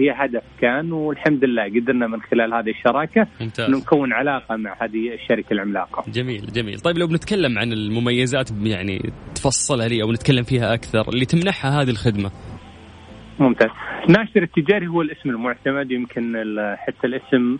هي 0.00 0.10
هدف 0.14 0.42
كان 0.60 0.92
والحمد 0.92 1.44
لله 1.44 1.64
قدرنا 1.64 2.06
من 2.06 2.22
خلال 2.22 2.54
هذه 2.54 2.70
الشراكة 2.70 3.26
ممتاز. 3.40 3.70
نكون 3.70 4.12
علاقة 4.12 4.56
مع 4.56 4.76
هذه 4.80 5.14
الشركة 5.14 5.52
العملاقة. 5.52 6.04
جميل 6.08 6.46
جميل. 6.52 6.80
طيب 6.80 6.98
لو 6.98 7.06
بنتكلم 7.06 7.58
عن 7.58 7.72
المميزات 7.72 8.50
يعني 8.62 9.12
تفصلها 9.34 9.88
لي 9.88 10.02
أو 10.02 10.12
نتكلم 10.12 10.42
فيها 10.42 10.74
أكثر 10.74 11.08
اللي 11.08 11.24
تمنحها 11.24 11.82
هذه 11.82 11.90
الخدمة. 11.90 12.30
ممتاز. 13.38 13.70
ناشر 14.08 14.42
التجاري 14.42 14.86
هو 14.86 15.02
الاسم 15.02 15.30
المعتمد 15.30 15.90
يمكن 15.90 16.34
حتى 16.76 17.06
الاسم 17.06 17.58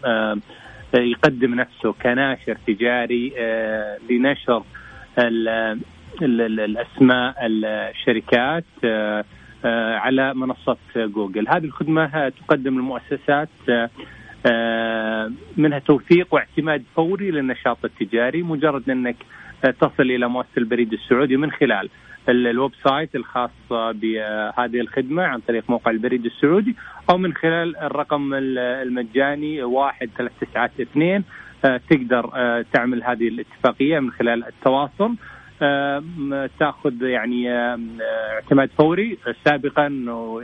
يقدم 0.95 1.55
نفسه 1.55 1.93
كناشر 1.93 2.57
تجاري 2.67 3.33
آه، 3.39 3.99
لنشر 4.11 4.63
الأسماء 6.23 7.35
الشركات 7.41 8.65
آه، 8.85 9.25
آه، 9.65 9.95
على 9.95 10.35
منصة 10.35 10.77
جوجل. 10.97 11.49
هذه 11.49 11.65
الخدمة 11.65 12.29
تقدم 12.29 12.75
للمؤسسات 12.75 13.49
منها 15.57 15.79
توثيق 15.79 16.35
واعتماد 16.35 16.83
فوري 16.97 17.31
للنشاط 17.31 17.85
التجاري 17.85 18.43
مجرد 18.43 18.91
أنك 18.91 19.17
تصل 19.63 20.03
إلى 20.03 20.29
مؤسسة 20.29 20.59
البريد 20.59 20.93
السعودي 20.93 21.37
من 21.37 21.51
خلال 21.51 21.89
ال 22.29 22.71
website 22.89 23.17
الخاص 23.17 23.51
بهذه 23.71 24.81
الخدمة 24.81 25.23
عن 25.23 25.41
طريق 25.41 25.71
موقع 25.71 25.91
البريد 25.91 26.25
السعودي 26.25 26.77
أو 27.11 27.19
من 27.19 27.35
خلال 27.35 27.77
الرقم 27.77 28.35
المجاني 28.35 29.63
واحد 29.63 30.11
ثلاث 30.19 30.33
تسعات 30.41 30.81
اثنين 30.81 31.25
تقدر 31.63 32.31
تعمل 32.73 33.05
هذه 33.05 33.29
الاتفاقية 33.29 33.99
من 33.99 34.11
خلال 34.11 34.45
التواصل. 34.45 35.15
تأخذ 36.59 37.03
يعني 37.03 37.51
اعتماد 38.35 38.71
فوري 38.79 39.19
سابقا 39.45 39.87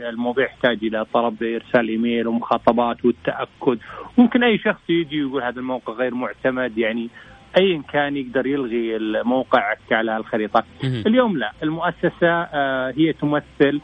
الموضوع 0.09 0.43
يحتاج 0.43 0.77
إلى 0.83 1.05
طلب 1.13 1.43
إرسال 1.43 1.89
إيميل 1.89 2.27
ومخاطبات 2.27 3.05
والتأكد. 3.05 3.79
ممكن 4.17 4.43
أي 4.43 4.57
شخص 4.57 4.89
يجي 4.89 5.23
ويقول 5.23 5.43
هذا 5.43 5.59
الموقع 5.59 5.93
غير 5.93 6.13
معتمد 6.15 6.77
يعني 6.77 7.09
ايا 7.57 7.81
كان 7.93 8.17
يقدر 8.17 8.47
يلغي 8.47 8.95
الموقع 8.95 9.75
على 9.91 10.17
الخريطه 10.17 10.63
اليوم 10.83 11.37
لا 11.37 11.51
المؤسسة 11.63 12.43
هي 12.89 13.13
تمثل 13.13 13.81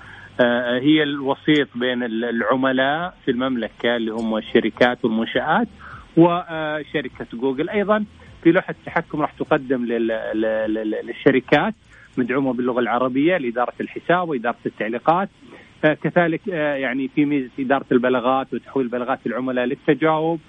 هي 0.81 1.03
الوسيط 1.03 1.67
بين 1.75 2.03
العملاء 2.03 3.17
في 3.25 3.31
المملكة 3.31 3.95
اللي 3.95 4.11
هم 4.11 4.37
الشركات 4.37 5.05
والمنشآت 5.05 5.67
وشركه 6.17 7.27
جوجل. 7.33 7.69
أيضا 7.69 8.05
في 8.43 8.51
لوحة 8.51 8.71
التحكم 8.79 9.21
راح 9.21 9.31
تقدم 9.31 9.85
للشركات 9.85 11.73
مدعومة 12.17 12.53
باللغة 12.53 12.79
العربية 12.79 13.37
لإدارة 13.37 13.73
الحساب 13.81 14.29
وإدارة 14.29 14.57
التعليقات. 14.65 15.29
كذلك 15.83 16.47
يعني 16.47 17.07
في 17.15 17.25
ميزة 17.25 17.49
إدارة 17.59 17.85
البلاغات 17.91 18.53
وتحويل 18.53 18.87
بلاغات 18.87 19.19
العملاء 19.25 19.65
للتجاوب. 19.65 20.39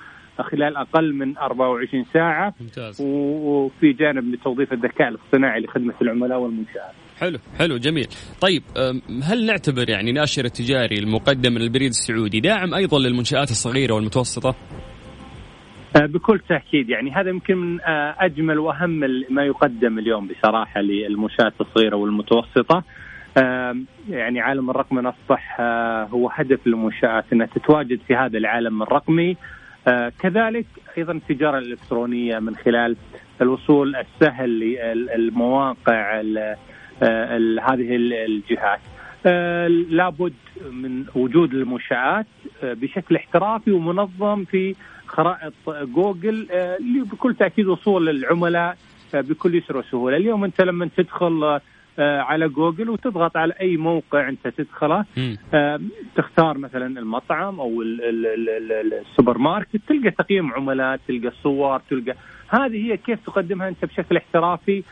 خلال 0.42 0.76
أقل 0.76 1.14
من 1.14 1.38
24 1.38 2.04
ساعة. 2.04 2.54
ممتاز. 2.60 3.02
وفي 3.02 3.92
جانب 3.92 4.34
لتوظيف 4.34 4.72
الذكاء 4.72 5.08
الاصطناعي 5.08 5.60
لخدمة 5.60 5.94
العملاء 6.02 6.38
والمنشآت. 6.38 6.92
حلو 7.18 7.38
حلو 7.58 7.76
جميل. 7.76 8.08
طيب 8.40 8.62
هل 9.22 9.46
نعتبر 9.46 9.90
يعني 9.90 10.12
ناشر 10.12 10.44
التجاري 10.44 10.98
المقدم 10.98 11.52
من 11.52 11.62
البريد 11.62 11.88
السعودي 11.88 12.40
داعم 12.40 12.74
أيضا 12.74 12.98
للمنشآت 12.98 13.50
الصغيرة 13.50 13.94
والمتوسطة؟ 13.94 14.54
بكل 15.96 16.40
تأكيد. 16.48 16.90
يعني 16.90 17.10
هذا 17.10 17.28
يمكن 17.28 17.56
من 17.56 17.78
أجمل 18.18 18.58
وأهم 18.58 18.90
ما 19.30 19.44
يقدم 19.44 19.98
اليوم 19.98 20.28
بصراحة 20.28 20.80
للمنشآت 20.80 21.52
الصغيرة 21.60 21.96
والمتوسطة. 21.96 22.82
يعني 24.08 24.40
عالم 24.40 24.70
الرقمنه 24.70 25.08
اصبح 25.08 25.60
هو 26.14 26.28
هدف 26.28 26.66
للمنشات 26.66 27.24
إنها 27.32 27.46
تتواجد 27.46 28.00
في 28.08 28.14
هذا 28.14 28.38
العالم 28.38 28.82
الرقمي. 28.82 29.36
كذلك 30.18 30.66
أيضا 30.98 31.12
التجارة 31.12 31.58
الإلكترونية 31.58 32.38
من 32.38 32.56
خلال 32.56 32.96
الوصول 33.42 33.96
السهل 33.96 34.60
للمواقع 34.94 36.20
هذه 37.62 37.96
الجهات. 38.26 38.80
لابد 39.90 40.34
من 40.72 41.04
وجود 41.14 41.54
المنشآت 41.54 42.26
بشكل 42.62 43.16
احترافي 43.16 43.70
ومنظم 43.70 44.44
في 44.44 44.74
خرائط 45.06 45.52
جوجل 45.68 46.46
بكل 47.12 47.34
تأكيد 47.34 47.66
وصول 47.66 48.08
العملاء 48.08 48.76
بكل 49.14 49.54
يسر 49.54 49.76
وسهوله، 49.76 50.16
اليوم 50.16 50.44
أنت 50.44 50.60
لما 50.60 50.88
تدخل 50.96 51.60
على 51.98 52.48
جوجل 52.48 52.90
وتضغط 52.90 53.36
على 53.36 53.54
أي 53.60 53.76
موقع 53.76 54.28
أنت 54.28 54.48
تدخله 54.48 55.04
تختار 56.16 56.58
مثلا 56.58 57.00
المطعم 57.00 57.60
أو 57.60 57.82
السوبر 57.82 59.38
ماركت 59.38 59.80
تلقى 59.88 60.10
تقييم 60.10 60.52
عملاء 60.52 61.00
تلقى 61.08 61.32
صور 61.42 61.80
تلقى 61.90 62.14
هذه 62.48 62.86
هي 62.86 62.96
كيف 62.96 63.18
تقدمها 63.26 63.68
أنت 63.68 63.84
بشكل 63.84 64.16
احترافي. 64.16 64.82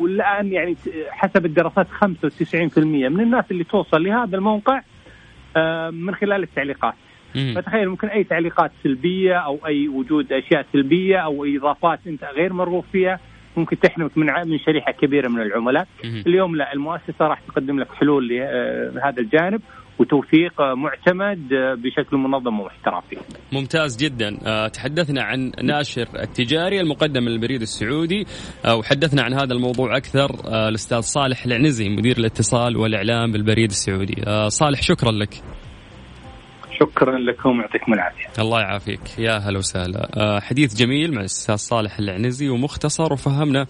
والآن 0.00 0.52
يعني 0.52 0.76
حسب 1.10 1.46
الدراسات 1.46 1.86
95% 1.86 2.78
من 2.78 3.20
الناس 3.20 3.44
اللي 3.50 3.64
توصل 3.64 4.04
لهذا 4.04 4.36
الموقع 4.36 4.82
من 5.90 6.14
خلال 6.14 6.42
التعليقات. 6.42 6.94
فتخيل 7.54 7.88
ممكن 7.88 8.08
أي 8.08 8.24
تعليقات 8.24 8.70
سلبية 8.82 9.34
أو 9.36 9.58
أي 9.66 9.88
وجود 9.88 10.32
أشياء 10.32 10.66
سلبية 10.72 11.16
أو 11.18 11.44
إضافات 11.44 12.00
أنت 12.06 12.24
غير 12.24 12.52
مرغوب 12.52 12.84
فيها 12.92 13.20
ممكن 13.58 13.80
تحرمك 13.80 14.18
من 14.18 14.26
من 14.26 14.58
شريحة 14.58 14.92
كبيرة 14.92 15.28
من 15.28 15.40
العملاء 15.40 15.86
اليوم 16.26 16.56
لا 16.56 16.72
المؤسسة 16.72 17.26
راح 17.26 17.40
تقدم 17.40 17.80
لك 17.80 17.92
حلول 17.92 18.28
لهذا 18.28 19.20
الجانب 19.20 19.60
وتوثيق 19.98 20.60
معتمد 20.60 21.48
بشكل 21.82 22.16
منظم 22.16 22.60
واحترافي. 22.60 23.16
ممتاز 23.52 23.96
جدا، 23.96 24.36
تحدثنا 24.68 25.22
عن 25.22 25.52
ناشر 25.62 26.08
التجاري 26.22 26.80
المقدم 26.80 27.22
من 27.22 27.28
البريد 27.28 27.60
السعودي 27.60 28.26
وحدثنا 28.78 29.22
عن 29.22 29.32
هذا 29.32 29.54
الموضوع 29.54 29.96
أكثر 29.96 30.30
الأستاذ 30.68 31.00
صالح 31.00 31.44
العنزي 31.44 31.88
مدير 31.88 32.18
الاتصال 32.18 32.76
والإعلام 32.76 33.32
بالبريد 33.32 33.70
السعودي. 33.70 34.22
صالح 34.48 34.82
شكرا 34.82 35.12
لك. 35.12 35.34
شكرا 36.80 37.18
لكم 37.18 37.60
يعطيكم 37.60 37.92
العافية. 37.92 38.42
الله 38.42 38.60
يعافيك 38.60 39.00
يا 39.18 39.38
هلا 39.38 39.58
وسهلا. 39.58 40.08
آه 40.14 40.40
حديث 40.40 40.74
جميل 40.74 41.14
مع 41.14 41.20
الأستاذ 41.20 41.56
صالح 41.56 41.98
العنزي 41.98 42.48
ومختصر 42.48 43.12
وفهمنا 43.12 43.66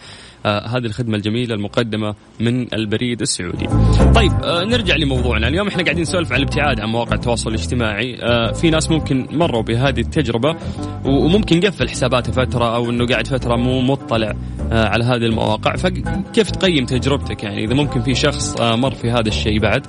آه 0.47 0.67
هذه 0.67 0.85
الخدمة 0.85 1.17
الجميلة 1.17 1.55
المقدمة 1.55 2.15
من 2.41 2.75
البريد 2.75 3.21
السعودي. 3.21 3.67
طيب 4.15 4.33
آه 4.45 4.65
نرجع 4.65 4.97
لموضوعنا، 4.97 5.49
اليوم 5.49 5.69
إحنا 5.69 5.83
قاعدين 5.83 6.03
نسولف 6.03 6.33
عن 6.33 6.39
الابتعاد 6.39 6.81
عن 6.81 6.89
مواقع 6.89 7.15
التواصل 7.15 7.51
الاجتماعي، 7.51 8.17
في 8.55 8.71
ناس 8.71 8.91
ممكن 8.91 9.27
مروا 9.31 9.63
بهذه 9.63 10.01
التجربة 10.01 10.57
وممكن 11.05 11.61
قفل 11.61 11.89
حساباته 11.89 12.33
فترة 12.33 12.77
أو 12.77 12.91
إنه 12.91 13.07
قاعد 13.07 13.27
فترة 13.27 13.57
مو 13.57 13.81
مطلع 13.81 14.35
على 14.71 15.05
هذه 15.05 15.27
المواقع، 15.27 15.77
فكيف 15.77 16.51
تقيم 16.51 16.87
تجربتك 16.87 17.45
يعني 17.45 17.65
إذا 17.65 17.75
ممكن 17.75 18.01
في 18.01 18.15
شخص 18.15 18.61
مر 18.61 18.91
في 18.91 19.11
هذا 19.11 19.29
الشيء 19.29 19.61
بعد؟ 19.61 19.87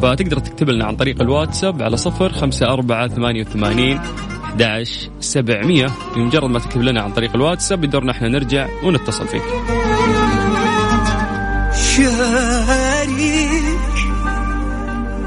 فتقدر 0.00 0.38
تكتب 0.38 0.70
لنا 0.70 0.84
عن 0.84 0.96
طريق 0.96 1.22
الواتساب 1.22 1.82
على 1.82 1.96
صفر 1.96 2.32
خمسة 2.32 2.72
أربعة 2.72 3.08
ثمانية 3.08 3.40
وثمانين 3.40 4.00
11 4.44 5.10
700 5.20 5.90
بمجرد 6.16 6.50
ما 6.50 6.58
تكتب 6.58 6.82
لنا 6.82 7.02
عن 7.02 7.12
طريق 7.12 7.34
الواتساب 7.34 7.80
بدورنا 7.80 8.12
إحنا 8.12 8.28
نرجع 8.28 8.68
ونتصل 8.84 9.28
فيك. 9.28 9.42
شاريك 11.96 13.60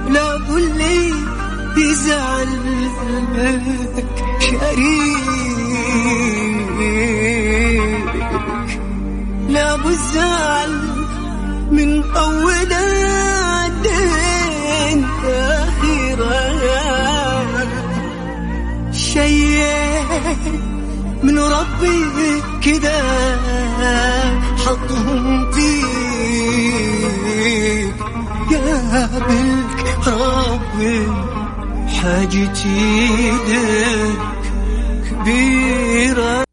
لا 0.09 0.37
بلي 0.37 1.13
بزعلك. 1.75 3.13
شريك 4.39 5.23
لا 9.49 9.75
بزعل 9.75 10.81
من 11.71 12.03
أول 12.03 12.73
شيء 18.93 19.63
من 21.23 21.39
ربي 21.39 22.41
كذا 22.63 23.01
حطهم 24.65 25.51
فيك. 25.51 26.73
قابلك 28.51 30.07
ربي 30.07 31.07
حاجتي 31.87 33.31
لك 33.47 34.19
كبيرة. 35.09 36.52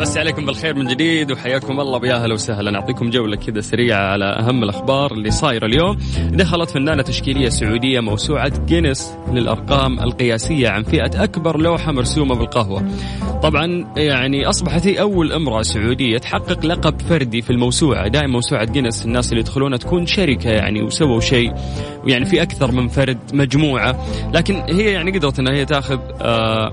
بس 0.00 0.18
عليكم 0.18 0.46
بالخير 0.46 0.74
من 0.74 0.86
جديد 0.86 1.32
وحياكم 1.32 1.80
الله 1.80 1.98
بيا 1.98 2.14
أهلا 2.14 2.34
وسهلا. 2.34 2.70
نعطيكم 2.70 3.10
جولة 3.10 3.36
كذا 3.36 3.60
سريعة 3.60 4.12
على 4.12 4.24
أهم 4.24 4.62
الأخبار 4.62 5.12
اللي 5.12 5.30
صايرة 5.30 5.66
اليوم. 5.66 5.98
دخلت 6.30 6.70
فنانة 6.70 7.02
تشكيلية 7.02 7.48
سعودية 7.48 8.00
موسوعة 8.00 8.52
جينيس 8.66 9.10
للأرقام 9.32 10.00
القياسية 10.00 10.68
عن 10.68 10.82
فئة 10.82 11.24
أكبر 11.24 11.60
لوحة 11.60 11.92
مرسومة 11.92 12.34
بالقهوة. 12.34 12.84
طبعا 13.42 13.92
يعني 13.96 14.48
أصبحت 14.48 14.86
هي 14.86 15.00
أول 15.00 15.32
امرأة 15.32 15.62
سعودية 15.62 16.18
تحقق 16.18 16.66
لقب 16.66 17.00
فردي 17.00 17.42
في 17.42 17.50
الموسوعة. 17.50 18.08
دائما 18.08 18.32
موسوعة 18.32 18.64
جينيس 18.64 19.04
الناس 19.06 19.28
اللي 19.28 19.40
يدخلونها 19.40 19.78
تكون 19.78 20.06
شركة 20.06 20.50
يعني 20.50 20.82
وسووا 20.82 21.20
شيء 21.20 21.52
ويعني 22.04 22.24
في 22.24 22.42
أكثر 22.42 22.72
من 22.72 22.88
فرد 22.88 23.18
مجموعة. 23.32 24.06
لكن 24.32 24.54
هي 24.54 24.92
يعني 24.92 25.10
قدرت 25.18 25.38
إنها 25.38 25.54
هي 25.54 25.64
تاخذ 25.64 25.98
آه 26.22 26.72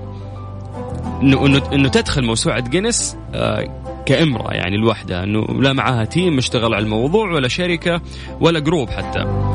انه 1.22 1.46
انه 1.46 1.62
إنه 1.72 1.88
تدخل 1.88 2.24
موسوعة 2.24 2.68
جينيس 2.68 3.16
آه 3.34 3.82
كأمرأة 4.06 4.52
يعني 4.52 4.76
لوحدها 4.76 5.24
إنه 5.24 5.46
لا 5.60 5.72
معاها 5.72 6.04
team 6.04 6.38
اشتغل 6.38 6.74
على 6.74 6.84
الموضوع 6.84 7.30
ولا 7.30 7.48
شركة 7.48 8.00
ولا 8.40 8.58
group 8.60 8.90
حتى. 8.90 9.52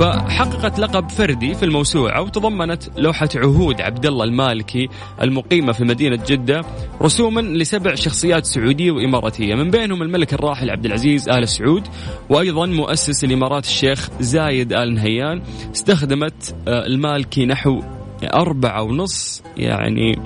فحققت 0.00 0.78
لقب 0.78 1.08
فردي 1.08 1.54
في 1.54 1.64
الموسوعة 1.64 2.22
وتضمنت 2.22 2.82
لوحة 2.98 3.28
عهود 3.36 3.80
عبد 3.80 4.06
الله 4.06 4.24
المالكي 4.24 4.88
المقيمة 5.22 5.72
في 5.72 5.84
مدينة 5.84 6.18
جدة 6.26 6.64
رسوما 7.02 7.40
لسبع 7.40 7.94
شخصيات 7.94 8.46
سعودية 8.46 8.90
وإماراتية 8.90 9.54
من 9.54 9.70
بينهم 9.70 10.02
الملك 10.02 10.34
الراحل 10.34 10.70
عبد 10.70 10.84
العزيز 10.84 11.28
آل 11.28 11.48
سعود 11.48 11.82
وأيضا 12.30 12.66
مؤسس 12.66 13.24
الإمارات 13.24 13.64
الشيخ 13.64 14.08
زايد 14.20 14.72
آل 14.72 14.94
نهيان. 14.94 15.42
استخدمت 15.74 16.54
آه، 16.68 16.86
المالكي 16.86 17.46
نحو 17.46 17.82
أربعة 18.34 18.82
ونص 18.82 19.42
يعني 19.56 20.18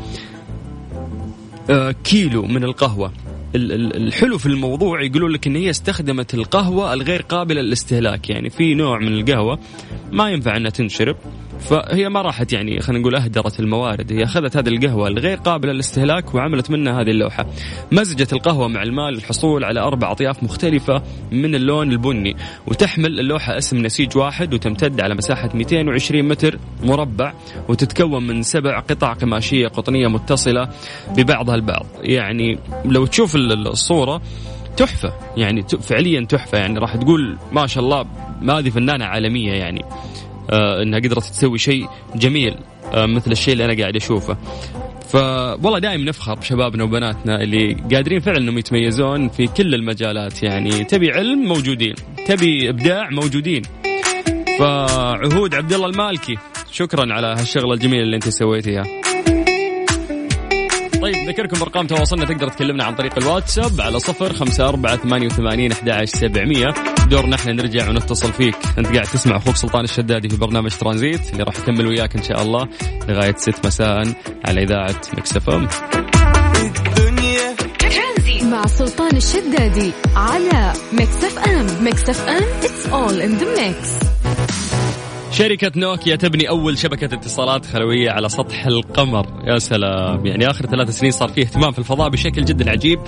كيلو 2.05 2.43
من 2.43 2.65
القهوة. 2.65 3.13
الحلو 3.55 4.39
في 4.39 4.47
الموضوع 4.47 5.03
يقولون 5.03 5.31
لك 5.31 5.47
إن 5.47 5.57
هي 5.57 5.71
استخدمت 5.71 6.35
القهوة 6.35 6.95
الغير 6.95 7.23
قابلة 7.23 7.61
للاستهلاك. 7.61 8.31
يعني 8.31 8.51
في 8.51 8.75
نوع 8.75 8.99
من 8.99 9.09
القهوة 9.09 9.59
ما 10.13 10.31
ينفع 10.31 10.57
إنها 10.57 10.71
تنشرب. 10.71 11.17
فهي 11.65 12.09
ما 12.09 12.23
راحت 12.23 12.53
يعني 12.53 12.81
خلينا 12.81 13.01
نقول 13.01 13.17
أهدرت 13.17 13.61
الموارد. 13.61 14.13
هي 14.13 14.25
أخذت 14.25 14.57
هذه 14.57 14.69
القهوة 14.69 15.09
الغير 15.09 15.37
قابلة 15.37 15.73
للاستهلاك 15.73 16.35
وعملت 16.35 16.71
منها 16.71 17.01
هذه 17.01 17.11
اللوحة. 17.11 17.47
مزجت 17.93 18.33
القهوة 18.33 18.69
مع 18.69 18.83
الماء 18.83 19.11
للحصول 19.11 19.65
على 19.65 19.81
أربع 19.81 20.13
أطياف 20.13 20.43
مختلفة 20.43 21.03
من 21.33 21.55
اللون 21.55 21.93
البني 21.93 22.37
وتحمل 22.67 23.21
اللوحة 23.21 23.59
اسم 23.59 23.77
نسيج 23.77 24.17
واحد 24.17 24.55
وتمتد 24.55 25.01
على 25.01 25.15
مساحة 25.15 25.51
220 25.55 26.29
متر 26.29 26.59
مربع 26.83 27.33
وتتكون 27.69 28.27
من 28.27 28.43
سبع 28.43 28.81
قطع 28.81 29.13
قماشية 29.13 29.69
قطنية 29.69 30.09
متصلة 30.09 30.69
ببعضها 31.17 31.55
البعض. 31.55 31.87
يعني 32.03 32.59
لو 32.85 33.07
تشوف 33.07 33.37
الصورة 33.37 34.23
تحفة 34.77 35.13
يعني 35.37 35.63
فعليا 35.63 36.27
تحفة. 36.27 36.59
يعني 36.59 36.79
راح 36.79 36.97
تقول 36.97 37.39
ما 37.53 37.67
شاء 37.67 37.85
الله 37.85 38.05
ما 38.43 38.59
هذه 38.59 38.71
فنانة 38.71 39.05
عالمية 39.05 39.53
يعني. 39.53 39.85
إنها 40.53 40.99
قدرت 40.99 41.25
تسوي 41.25 41.59
شيء 41.59 41.89
جميل 42.15 42.55
آه 42.95 43.07
مثل 43.07 43.33
الشيء 43.33 43.53
اللي 43.53 43.65
أنا 43.65 43.81
قاعد 43.81 43.97
أشوفه. 43.97 44.37
فوالله 45.09 45.79
دائما 45.79 46.05
نفخر 46.05 46.35
بشبابنا 46.35 46.85
وبناتنا 46.85 47.43
اللي 47.43 47.77
قادرين 47.95 48.21
فعلا 48.21 48.39
إنهم 48.39 48.59
يتميزون 48.59 49.29
في 49.29 49.47
كل 49.47 49.75
المجالات 49.75 50.43
يعني 50.43 50.85
تبي 50.85 51.11
علم 51.11 51.39
موجودين 51.39 51.95
تبي 52.27 52.69
إبداع 52.69 53.11
موجودين. 53.11 53.63
فعهود 54.59 55.55
عبد 55.55 55.73
الله 55.73 55.87
المالكي 55.87 56.37
شكرا 56.73 57.13
على 57.13 57.27
هالشغلة 57.27 57.75
الجميلة 57.75 58.03
اللي 58.03 58.17
أنت 58.17 58.29
سويتيها. 58.29 59.04
طيب 61.05 61.17
نذكركم 61.17 61.59
بأرقام 61.59 61.87
تواصلنا. 61.87 62.25
تقدر 62.25 62.49
تكلمنا 62.49 62.85
عن 62.85 62.95
طريق 62.95 63.19
الواتساب 63.19 63.81
على 63.81 63.99
صفر 63.99 64.33
خمسة 64.33 64.69
أربعة 64.69 64.97
ثمانية 64.97 65.27
وثمانين 65.27 65.73
أحد 65.73 66.05
سبعمية. 66.05 66.75
دورنا 67.11 67.37
إحنا 67.37 67.53
نرجع 67.53 67.89
ونتصل 67.89 68.33
فيك. 68.33 68.57
أنت 68.79 68.87
قاعد 68.87 69.07
تسمع 69.07 69.37
أخوك 69.37 69.57
سلطان 69.57 69.85
الشدادي 69.85 70.29
في 70.29 70.37
برنامج 70.37 70.71
ترانزيت 70.71 71.33
اللي 71.33 71.43
راح 71.43 71.59
يكمل 71.59 71.87
وياك 71.87 72.17
إن 72.17 72.23
شاء 72.23 72.43
الله 72.43 72.69
لغاية 73.09 73.35
ست 73.37 73.67
مساء 73.67 74.15
على 74.45 74.63
إذاعة 74.63 75.01
Mix 75.17 75.37
FM. 75.37 75.69
مع 78.51 78.67
سلطان 78.67 79.17
الشدادي 79.17 79.93
على 80.17 80.51
M. 80.53 81.67
Mix 81.85 82.11
FM 82.11 82.45
it's 82.63 82.87
all 82.93 83.21
in 83.21 83.41
the 83.41 83.61
mix. 83.61 84.14
شركة 85.35 85.73
نوكيا 85.77 86.17
تبني 86.17 86.49
أول 86.49 86.79
شبكة 86.79 87.05
اتصالات 87.05 87.67
خلوية 87.67 88.11
على 88.11 88.29
سطح 88.29 88.67
القمر. 88.67 89.27
يا 89.45 89.59
سلام. 89.59 90.27
يعني 90.27 90.51
آخر 90.51 90.67
ثلاث 90.67 90.91
سنين 90.91 91.13
صار 91.13 91.29
فيه 91.29 91.43
اهتمام 91.43 91.73
في 91.73 91.79
الفضاء 91.79 92.09
بشكل 92.09 92.45
جدا 92.45 92.71
عجيب 92.71 92.99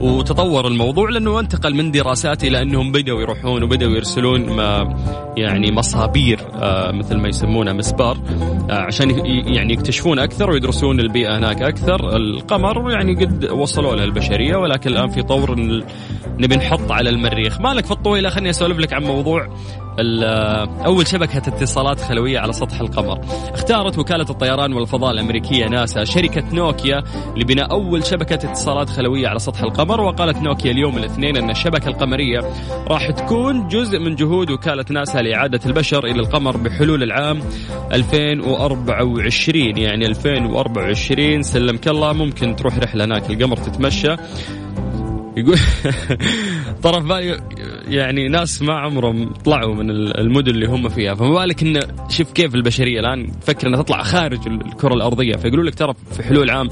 وتطور 0.00 0.66
الموضوع 0.66 1.10
لأنه 1.10 1.40
انتقل 1.40 1.74
من 1.74 1.90
دراسات 1.90 2.44
إلى 2.44 2.62
أنهم 2.62 2.92
بدأوا 2.92 3.20
يروحون 3.20 3.62
وبدأوا 3.62 3.92
يرسلون 3.92 4.50
ما 4.50 4.96
يعني 5.36 5.72
مصابير 5.72 6.40
آه 6.54 6.92
مثل 6.92 7.16
ما 7.16 7.28
يسمونها 7.28 7.72
مسبار 7.72 8.16
آه 8.70 8.72
عشان 8.72 9.10
يعني 9.26 9.72
يكتشفون 9.72 10.18
أكثر 10.18 10.50
ويدرسون 10.50 11.00
البيئة 11.00 11.38
هناك 11.38 11.62
أكثر. 11.62 12.16
القمر 12.16 12.90
يعني 12.90 13.24
قد 13.24 13.44
وصلوا 13.44 13.96
له 13.96 14.04
البشرية 14.04 14.56
ولكن 14.56 14.90
الآن 14.90 15.08
في 15.08 15.22
طور 15.22 15.54
نبي 16.38 16.56
نحط 16.56 16.90
على 16.92 17.10
المريخ. 17.10 17.60
مالك 17.60 17.84
في 17.84 17.90
الطويلة 17.90 18.30
خليني 18.30 18.50
أسولف 18.50 18.78
لك 18.78 18.92
عن 18.92 19.02
موضوع 19.02 19.48
أول 20.86 21.06
شبكة 21.06 21.36
اتصالات 21.38 21.69
خلوية 22.00 22.38
على 22.38 22.52
سطح 22.52 22.80
القمر. 22.80 23.20
اختارت 23.54 23.98
وكالة 23.98 24.26
الطيران 24.30 24.72
والفضاء 24.72 25.10
الأمريكية 25.10 25.66
ناسا 25.66 26.04
شركة 26.04 26.54
نوكيا 26.54 27.02
لبناء 27.36 27.70
أول 27.70 28.06
شبكة 28.06 28.34
اتصالات 28.34 28.90
خلوية 28.90 29.28
على 29.28 29.38
سطح 29.38 29.62
القمر 29.62 30.00
وقالت 30.00 30.36
نوكيا 30.36 30.70
اليوم 30.70 30.98
الاثنين 30.98 31.36
أن 31.36 31.50
الشبكة 31.50 31.88
القمرية 31.88 32.40
راح 32.88 33.10
تكون 33.10 33.68
جزء 33.68 33.98
من 33.98 34.14
جهود 34.14 34.50
وكالة 34.50 34.84
ناسا 34.90 35.18
لإعادة 35.18 35.60
البشر 35.66 36.04
إلى 36.04 36.20
القمر 36.20 36.56
بحلول 36.56 37.02
العام 37.02 37.40
2024 37.92 39.78
يعني 39.78 40.06
2024 40.06 41.42
سلمك 41.42 41.88
الله 41.88 42.12
ممكن 42.12 42.56
تروح 42.56 42.78
رحلة 42.78 43.04
هناك 43.04 43.30
القمر 43.30 43.56
تتمشى. 43.56 44.16
يقول 45.36 45.58
طرف 46.84 47.04
بالي 47.04 47.40
يعني 47.90 48.28
ناس 48.28 48.62
ما 48.62 48.74
عمرهم 48.78 49.32
طلعوا 49.32 49.74
من 49.74 49.90
المدن 49.90 50.50
اللي 50.50 50.66
هم 50.66 50.88
فيها. 50.88 51.14
فما 51.14 51.30
بالك 51.30 51.62
انه 51.62 51.80
شوف 52.08 52.32
كيف 52.32 52.54
البشرية 52.54 53.00
الآن 53.00 53.40
تفكر 53.40 53.68
إنها 53.68 53.82
تطلع 53.82 54.02
خارج 54.02 54.46
الكرة 54.46 54.94
الأرضية. 54.94 55.36
فيقولوا 55.36 55.64
لك 55.64 55.74
ترى 55.74 55.94
في 56.12 56.22
حلول 56.22 56.50
عام 56.50 56.68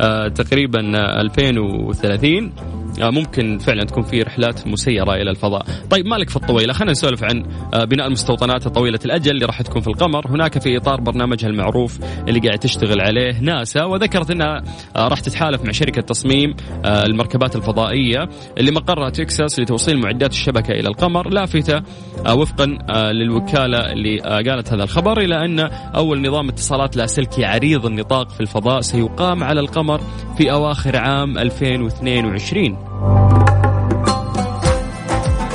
آه 0.00 0.28
تقريبا 0.28 0.80
2030 1.20 2.44
آه، 2.58 2.83
ممكن 3.00 3.58
فعلا 3.58 3.84
تكون 3.84 4.02
في 4.02 4.22
رحلات 4.22 4.66
مسيرة 4.66 5.14
إلى 5.14 5.30
الفضاء. 5.30 5.66
طيب 5.90 6.06
مالك 6.06 6.30
في 6.30 6.36
الطويلة؟ 6.36 6.72
خلينا 6.72 6.92
نسولف 6.92 7.24
عن 7.24 7.46
آه، 7.74 7.84
بناء 7.84 8.06
المستوطنات 8.06 8.66
الطويلة 8.66 8.98
الأجل 9.04 9.30
اللي 9.30 9.46
راح 9.46 9.62
تكون 9.62 9.82
في 9.82 9.88
القمر. 9.88 10.30
هناك 10.30 10.58
في 10.58 10.76
إطار 10.76 11.00
برنامجها 11.00 11.48
المعروف 11.48 11.98
اللي 12.28 12.40
قاعد 12.40 12.58
تشتغل 12.58 13.00
عليه 13.00 13.40
ناسا 13.40 13.84
وذكرت 13.84 14.30
أنها 14.30 14.62
آه، 14.96 15.08
راح 15.08 15.20
تتحالف 15.20 15.64
مع 15.64 15.72
شركة 15.72 16.02
تصميم 16.02 16.56
المركبات 16.84 17.56
الفضائية 17.56 18.28
اللي 18.58 18.70
مقرها 18.70 19.10
تكساس 19.10 19.60
لتوصيل 19.60 19.98
معدات 19.98 20.30
الشبكة 20.30 20.72
إلى 20.72 20.88
القمر. 20.88 21.28
لافتة 21.28 21.82
وفقا 22.28 22.66
للوكالة 23.12 23.78
اللي 23.92 24.18
قالت 24.18 24.72
هذا 24.72 24.84
الخبر 24.84 25.20
إلى 25.20 25.44
أن 25.44 25.60
أول 25.94 26.28
نظام 26.28 26.48
اتصالات 26.48 26.96
لاسلكي 26.96 27.44
عريض 27.44 27.86
النطاق 27.86 28.30
في 28.30 28.40
الفضاء 28.40 28.80
سيقام 28.80 29.44
على 29.44 29.60
القمر 29.60 30.00
في 30.38 30.52
أواخر 30.52 30.96
عام 30.96 31.38
2022 31.38 32.83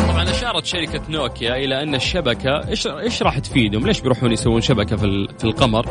طبعا 0.07 0.29
أشارت 0.29 0.65
شركة 0.65 1.01
نوكيا 1.09 1.55
إلى 1.55 1.83
أن 1.83 1.95
الشبكة 1.95 2.67
إيش 2.99 3.21
راح 3.23 3.39
تفيدهم؟ 3.39 3.87
ليش 3.87 4.01
بيروحون 4.01 4.31
يسوون 4.31 4.61
شبكة 4.61 4.95
في 4.95 5.27
في 5.37 5.43
القمر؟ 5.43 5.85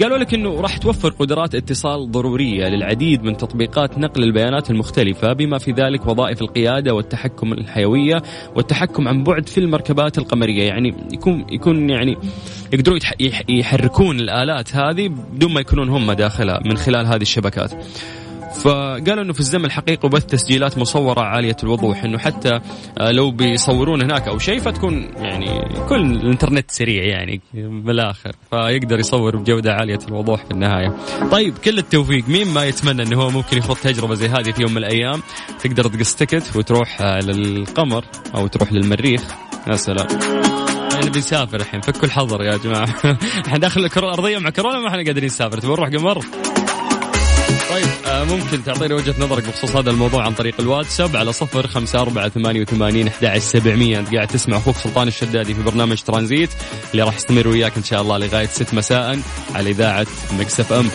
قالوا 0.00 0.18
لك 0.18 0.34
إنه 0.34 0.60
راح 0.60 0.78
توفر 0.78 1.08
قدرات 1.08 1.54
اتصال 1.54 2.10
ضرورية 2.10 2.68
للعديد 2.68 3.22
من 3.22 3.36
تطبيقات 3.36 3.98
نقل 3.98 4.22
البيانات 4.22 4.70
المختلفة 4.70 5.32
بما 5.32 5.58
في 5.58 5.72
ذلك 5.72 6.06
وظائف 6.06 6.42
القيادة 6.42 6.94
والتحكم 6.94 7.52
الحيوية 7.52 8.22
والتحكم 8.56 9.08
عن 9.08 9.24
بعد 9.24 9.48
في 9.48 9.58
المركبات 9.58 10.18
القمرية، 10.18 10.62
يعني 10.62 10.94
يكون 11.12 11.46
يكون 11.50 11.90
يعني 11.90 12.16
يقدرون 12.72 12.98
يحركون 13.48 14.20
الآلات 14.20 14.76
هذه 14.76 15.08
بدون 15.08 15.52
ما 15.52 15.60
يكونون 15.60 15.88
هم 15.88 16.12
داخلها 16.12 16.60
من 16.64 16.76
خلال 16.76 17.06
هذه 17.06 17.22
الشبكات. 17.22 17.72
فقالوا 18.52 19.22
إنه 19.22 19.32
في 19.32 19.40
الزمن 19.40 19.64
الحقيقي 19.64 20.08
وبث 20.08 20.26
تسجيلات 20.26 20.78
مصورة 20.78 21.20
عالية 21.20 21.56
الوضوح 21.62 22.04
إنه 22.04 22.18
حتى 22.18 22.60
آه، 22.98 23.10
لو 23.10 23.30
بيصورون 23.30 24.02
هناك 24.02 24.28
أو 24.28 24.38
شيء 24.38 24.58
فتكون 24.58 25.10
يعني 25.16 25.68
كل 25.88 26.00
الإنترنت 26.00 26.70
سريع 26.70 27.04
يعني 27.04 27.40
بالآخر 27.54 28.32
فيقدر 28.50 28.98
يصور 28.98 29.36
بجودة 29.36 29.72
عالية 29.72 29.98
الوضوح 30.08 30.44
في 30.44 30.50
النهاية. 30.50 30.96
طيب 31.30 31.58
كل 31.58 31.78
التوفيق. 31.78 32.28
مين 32.28 32.48
ما 32.48 32.64
يتمنى 32.64 33.02
إنه 33.02 33.22
هو 33.22 33.30
ممكن 33.30 33.58
يخوض 33.58 33.76
تجربة 33.76 34.14
زي 34.14 34.28
هذه 34.28 34.50
في 34.50 34.62
يوم 34.62 34.70
من 34.70 34.78
الأيام؟ 34.78 35.22
تقدر 35.60 35.84
تقص 35.84 36.14
تكت 36.14 36.56
وتروح 36.56 37.00
آه، 37.00 37.18
للقمر 37.18 38.04
أو 38.34 38.46
تروح 38.46 38.72
للمريخ. 38.72 39.22
يا 39.68 39.76
سلام. 39.76 40.06
يعني 40.92 41.10
بنسافر 41.10 41.60
الحين 41.60 41.80
فكوا 41.80 42.04
الحظر 42.04 42.42
يا 42.42 42.56
جماعة. 42.56 42.88
إحنا 43.46 43.58
داخل 43.58 43.84
الكرة 43.84 44.04
الأرضية 44.04 44.38
مع 44.38 44.50
كورونا 44.50 44.78
ما 44.78 44.88
إحنا 44.88 45.04
قادرين 45.04 45.24
نسافر. 45.24 45.58
تبغى 45.58 45.72
نروح 45.72 45.88
قمر؟ 45.88 46.24
ممكن 48.24 48.64
تعطيني 48.64 48.94
وجهة 48.94 49.14
نظرك 49.18 49.48
بخصوص 49.48 49.76
هذا 49.76 49.90
الموضوع 49.90 50.24
عن 50.24 50.34
طريق 50.34 50.54
الواتساب 50.60 51.16
على 51.16 51.32
صفر 51.32 51.66
خمسة 51.66 52.00
أربعة 52.00 52.28
ثمانية 52.28 52.60
وثمانين 52.60 53.08
أحد 53.08 53.38
سبعمية. 53.38 53.98
أنت 53.98 54.14
قاعد 54.14 54.26
تسمع 54.26 54.56
أخوك 54.56 54.76
سلطان 54.76 55.08
الشدادي 55.08 55.54
في 55.54 55.62
برنامج 55.62 56.02
ترانزيت 56.02 56.50
اللي 56.92 57.02
راح 57.02 57.16
يستمر 57.16 57.48
وياك 57.48 57.76
إن 57.76 57.84
شاء 57.84 58.02
الله 58.02 58.18
لغاية 58.18 58.46
ست 58.46 58.74
مساء 58.74 59.18
على 59.54 59.70
إذاعة 59.70 60.06
Mix 60.38 60.72
FM. 60.72 60.88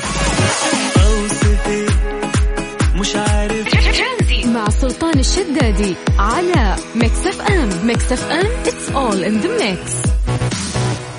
مش 2.99 3.15
عارف. 3.15 3.67
مع 4.45 4.69
سلطان 4.69 5.19
الشدادي 5.19 5.95
على 6.19 6.75
Mix 6.95 7.41
FM. 7.41 7.69
Mix 7.83 8.23
FM 8.31 8.47
it's 8.65 8.89
all 8.95 9.23
in 9.23 9.41
the 9.43 9.49
mix. 9.63 10.07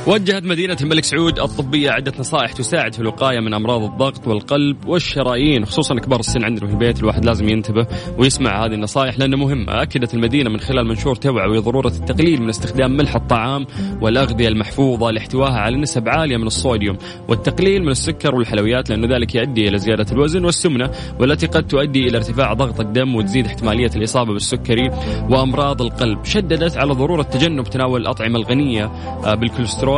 وجهت 0.09 0.45
مدينة 0.45 0.77
الملك 0.81 1.05
سعود 1.05 1.39
الطبية 1.39 1.91
عدة 1.91 2.13
نصائح 2.19 2.53
تساعد 2.53 2.95
في 2.95 3.01
الوقاية 3.01 3.41
من 3.41 3.55
أمراض 3.55 3.83
الضغط 3.83 4.29
والقلب 4.29 4.87
والشرايين 4.87 5.65
خصوصا 5.65 5.95
كبار 5.95 6.21
السن 6.21 6.45
عندنا 6.45 6.67
في 6.67 6.73
البيت 6.73 7.01
الواحد 7.01 7.25
لازم 7.25 7.49
ينتبه 7.49 7.87
ويسمع 8.19 8.65
هذه 8.65 8.75
النصائح 8.75 9.19
لأنها 9.19 9.39
مهمة. 9.39 9.83
أكدت 9.83 10.15
المدينة 10.15 10.51
من 10.51 10.61
خلال 10.61 10.87
منشور 10.87 11.15
توعوي 11.15 11.59
ضرورة 11.59 11.89
التقليل 11.89 12.43
من 12.43 12.49
استخدام 12.49 12.97
ملح 12.97 13.15
الطعام 13.15 13.67
والأغذية 14.01 14.49
المحفوظة 14.49 15.11
لاحتوائها 15.11 15.59
على 15.59 15.77
نسب 15.77 16.09
عالية 16.09 16.37
من 16.37 16.47
الصوديوم 16.47 16.99
والتقليل 17.29 17.83
من 17.83 17.91
السكر 17.91 18.35
والحلويات 18.35 18.91
لأنه 18.91 19.17
ذلك 19.17 19.35
يؤدي 19.35 19.69
إلى 19.69 19.79
زيادة 19.79 20.07
الوزن 20.13 20.45
والسمنة 20.45 20.91
والتي 21.21 21.47
قد 21.47 21.67
تؤدي 21.67 22.09
إلى 22.09 22.17
ارتفاع 22.17 22.53
ضغط 22.53 22.81
الدم 22.81 23.15
وتزيد 23.15 23.47
احتمالية 23.47 23.91
الإصابة 23.97 24.33
بالسكري 24.33 24.91
وأمراض 25.31 25.83
القلب. 25.83 26.25
شددت 26.25 26.77
على 26.77 26.93
ضرورة 26.95 27.23
تجنب 27.23 27.65
تناول 27.65 28.01
الأطعمة 28.01 28.39
الغنية 28.39 28.85
آه، 29.25 29.35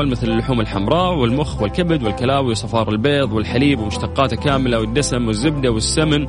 بالكوليسترول 0.01 0.11
مثل 0.11 0.29
اللحوم 0.29 0.61
الحمراء 0.61 1.15
والمخ 1.15 1.63
والكبد 1.63 2.03
والكلاوي 2.03 2.51
وصفار 2.51 2.89
البيض 2.89 3.33
والحليب 3.33 3.81
ومشتقاته 3.81 4.37
كاملة 4.37 4.81
والدسم 4.81 5.27
والزبدة 5.27 5.71
والسمن. 5.71 6.27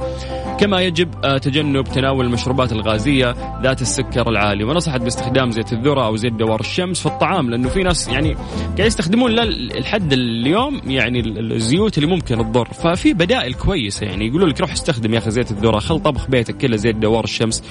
كما 0.60 0.82
يجب 0.82 1.10
آه، 1.24 1.38
تجنب 1.38 1.84
تناول 1.84 2.26
المشروبات 2.26 2.72
الغازية 2.72 3.36
ذات 3.64 3.82
السكر 3.82 4.30
العالي. 4.30 4.64
ونصحت 4.64 5.02
باستخدام 5.02 5.52
زيت 5.52 5.74
الذرة 5.74 6.06
أو 6.06 6.16
زيت 6.16 6.34
دوار 6.34 6.60
الشمس 6.60 7.00
في 7.00 7.06
الطعام 7.06 7.50
لأنه 7.50 7.70
في 7.70 7.84
ناس 7.84 8.08
يعني 8.08 8.34
قاعد 8.78 8.88
يستخدمون 8.88 9.32
لحد 9.32 10.14
اليوم 10.14 10.82
يعني 10.88 11.20
الزيوت 11.20 11.98
اللي 11.98 12.10
ممكن 12.10 12.38
تضر. 12.38 12.66
ففي 12.66 13.14
بدائل 13.14 13.54
كويسة 13.54 14.06
يعني 14.06 14.28
يقولوا 14.28 14.50
لك 14.50 14.62
روح 14.62 14.72
استخدم 14.72 15.14
يا 15.14 15.18
أخي 15.18 15.32
زيت 15.32 15.52
الذرة 15.52 15.80
خل 15.80 16.00
طبخ 16.00 16.30
بيتك 16.30 16.58
كله 16.58 16.76
زيت 16.76 16.96
دوار 16.96 17.24
الشمس. 17.24 17.64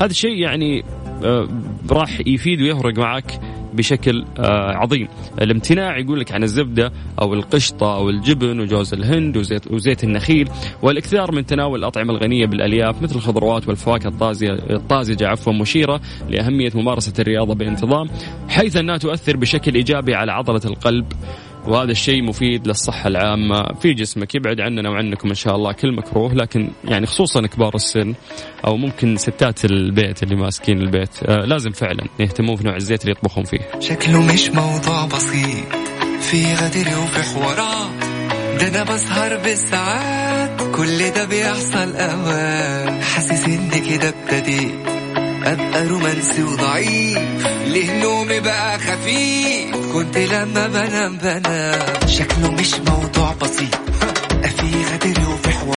هذا 0.00 0.10
الشيء 0.10 0.38
يعني 0.38 0.84
آه، 1.24 1.48
راح 1.90 2.20
يفيد 2.26 2.62
ويفرق 2.62 2.98
معك 2.98 3.40
بشكل 3.74 4.24
آه، 4.38 4.72
عظيم. 4.72 5.08
الامتناع 5.40 5.98
يقول 5.98 6.20
لك 6.20 6.32
عن 6.32 6.42
الزبدة 6.42 6.92
أو 7.20 7.34
القشطة 7.34 7.96
أو 7.96 8.10
الجبن 8.10 8.60
وجوز 8.60 8.94
الهند 8.94 9.36
وزيت, 9.36 9.72
وزيت 9.72 10.04
النخيل 10.04 10.48
والإكثار 10.82 11.32
من 11.32 11.46
تناول 11.46 11.78
الأطعمة 11.78 12.12
الغنية 12.12 12.46
بالألياف 12.46 13.02
مثل 13.02 13.14
الخضروات 13.14 13.68
والفواكه 13.68 14.08
الطازجة 14.08 14.52
الطازجة 14.70 15.28
عفوا 15.28 15.52
مشيرة 15.52 16.00
لأهمية 16.28 16.70
ممارسة 16.74 17.12
الرياضة 17.18 17.54
بانتظام 17.54 18.08
حيث 18.48 18.76
أنها 18.76 18.96
تؤثر 18.96 19.36
بشكل 19.36 19.74
إيجابي 19.74 20.14
على 20.14 20.32
عضلة 20.32 20.60
القلب 20.64 21.12
وهذا 21.66 21.90
الشيء 21.90 22.22
مفيد 22.22 22.66
للصحة 22.66 23.08
العامة 23.08 23.62
في 23.80 23.94
جسمك 23.94 24.34
يبعد 24.34 24.60
عننا 24.60 24.90
وعنكم 24.90 25.28
إن 25.28 25.34
شاء 25.34 25.56
الله. 25.56 25.72
كل 25.72 25.92
مكروه 25.92 26.34
لكن 26.34 26.68
يعني 26.84 27.06
خصوصا 27.06 27.46
كبار 27.46 27.74
السن 27.74 28.14
أو 28.66 28.76
ممكن 28.76 29.16
ستات 29.16 29.64
البيت 29.64 30.22
اللي 30.22 30.36
ماسكين 30.36 30.80
البيت 30.80 31.10
آه 31.22 31.44
لازم 31.44 31.70
فعلا 31.70 32.04
يهتمون 32.20 32.56
في 32.56 32.64
نوع 32.64 32.76
الزيت 32.76 33.00
اللي 33.00 33.12
يطبخون 33.12 33.44
فيه. 33.44 33.58
شكله 33.80 34.22
مش 34.32 34.48
موضوع 34.50 35.06
بسيط. 35.06 35.64
في 36.20 36.54
غدر 36.54 36.98
وفي 37.02 37.22
حوارات 37.22 37.90
ده 38.60 38.68
أنا 38.68 38.82
بسهر 38.94 39.36
بالساعات. 39.36 40.60
كل 40.76 41.10
ده 41.10 41.24
بيحصل 41.24 41.96
أوقات. 41.96 43.02
حاسس 43.02 43.44
إن 43.44 43.70
كده 43.90 44.08
ابتديت. 44.08 44.74
أبقى 45.44 45.86
رومانسي 45.86 46.42
وضعيف. 46.42 47.46
اللي 47.70 48.00
نومي 48.00 48.40
بقى 48.40 48.78
خفيف. 48.78 49.76
كنت 49.92 50.18
لما 50.18 50.66
بنام 50.66 51.18
بنام. 51.18 51.78
شكله 52.06 52.50
مش 52.50 52.74
موضوع 52.74 53.32
بسيط. 53.32 53.74
في 54.58 54.84
غدر 54.92 55.28
وفي 55.30 55.50
حوار. 55.50 55.60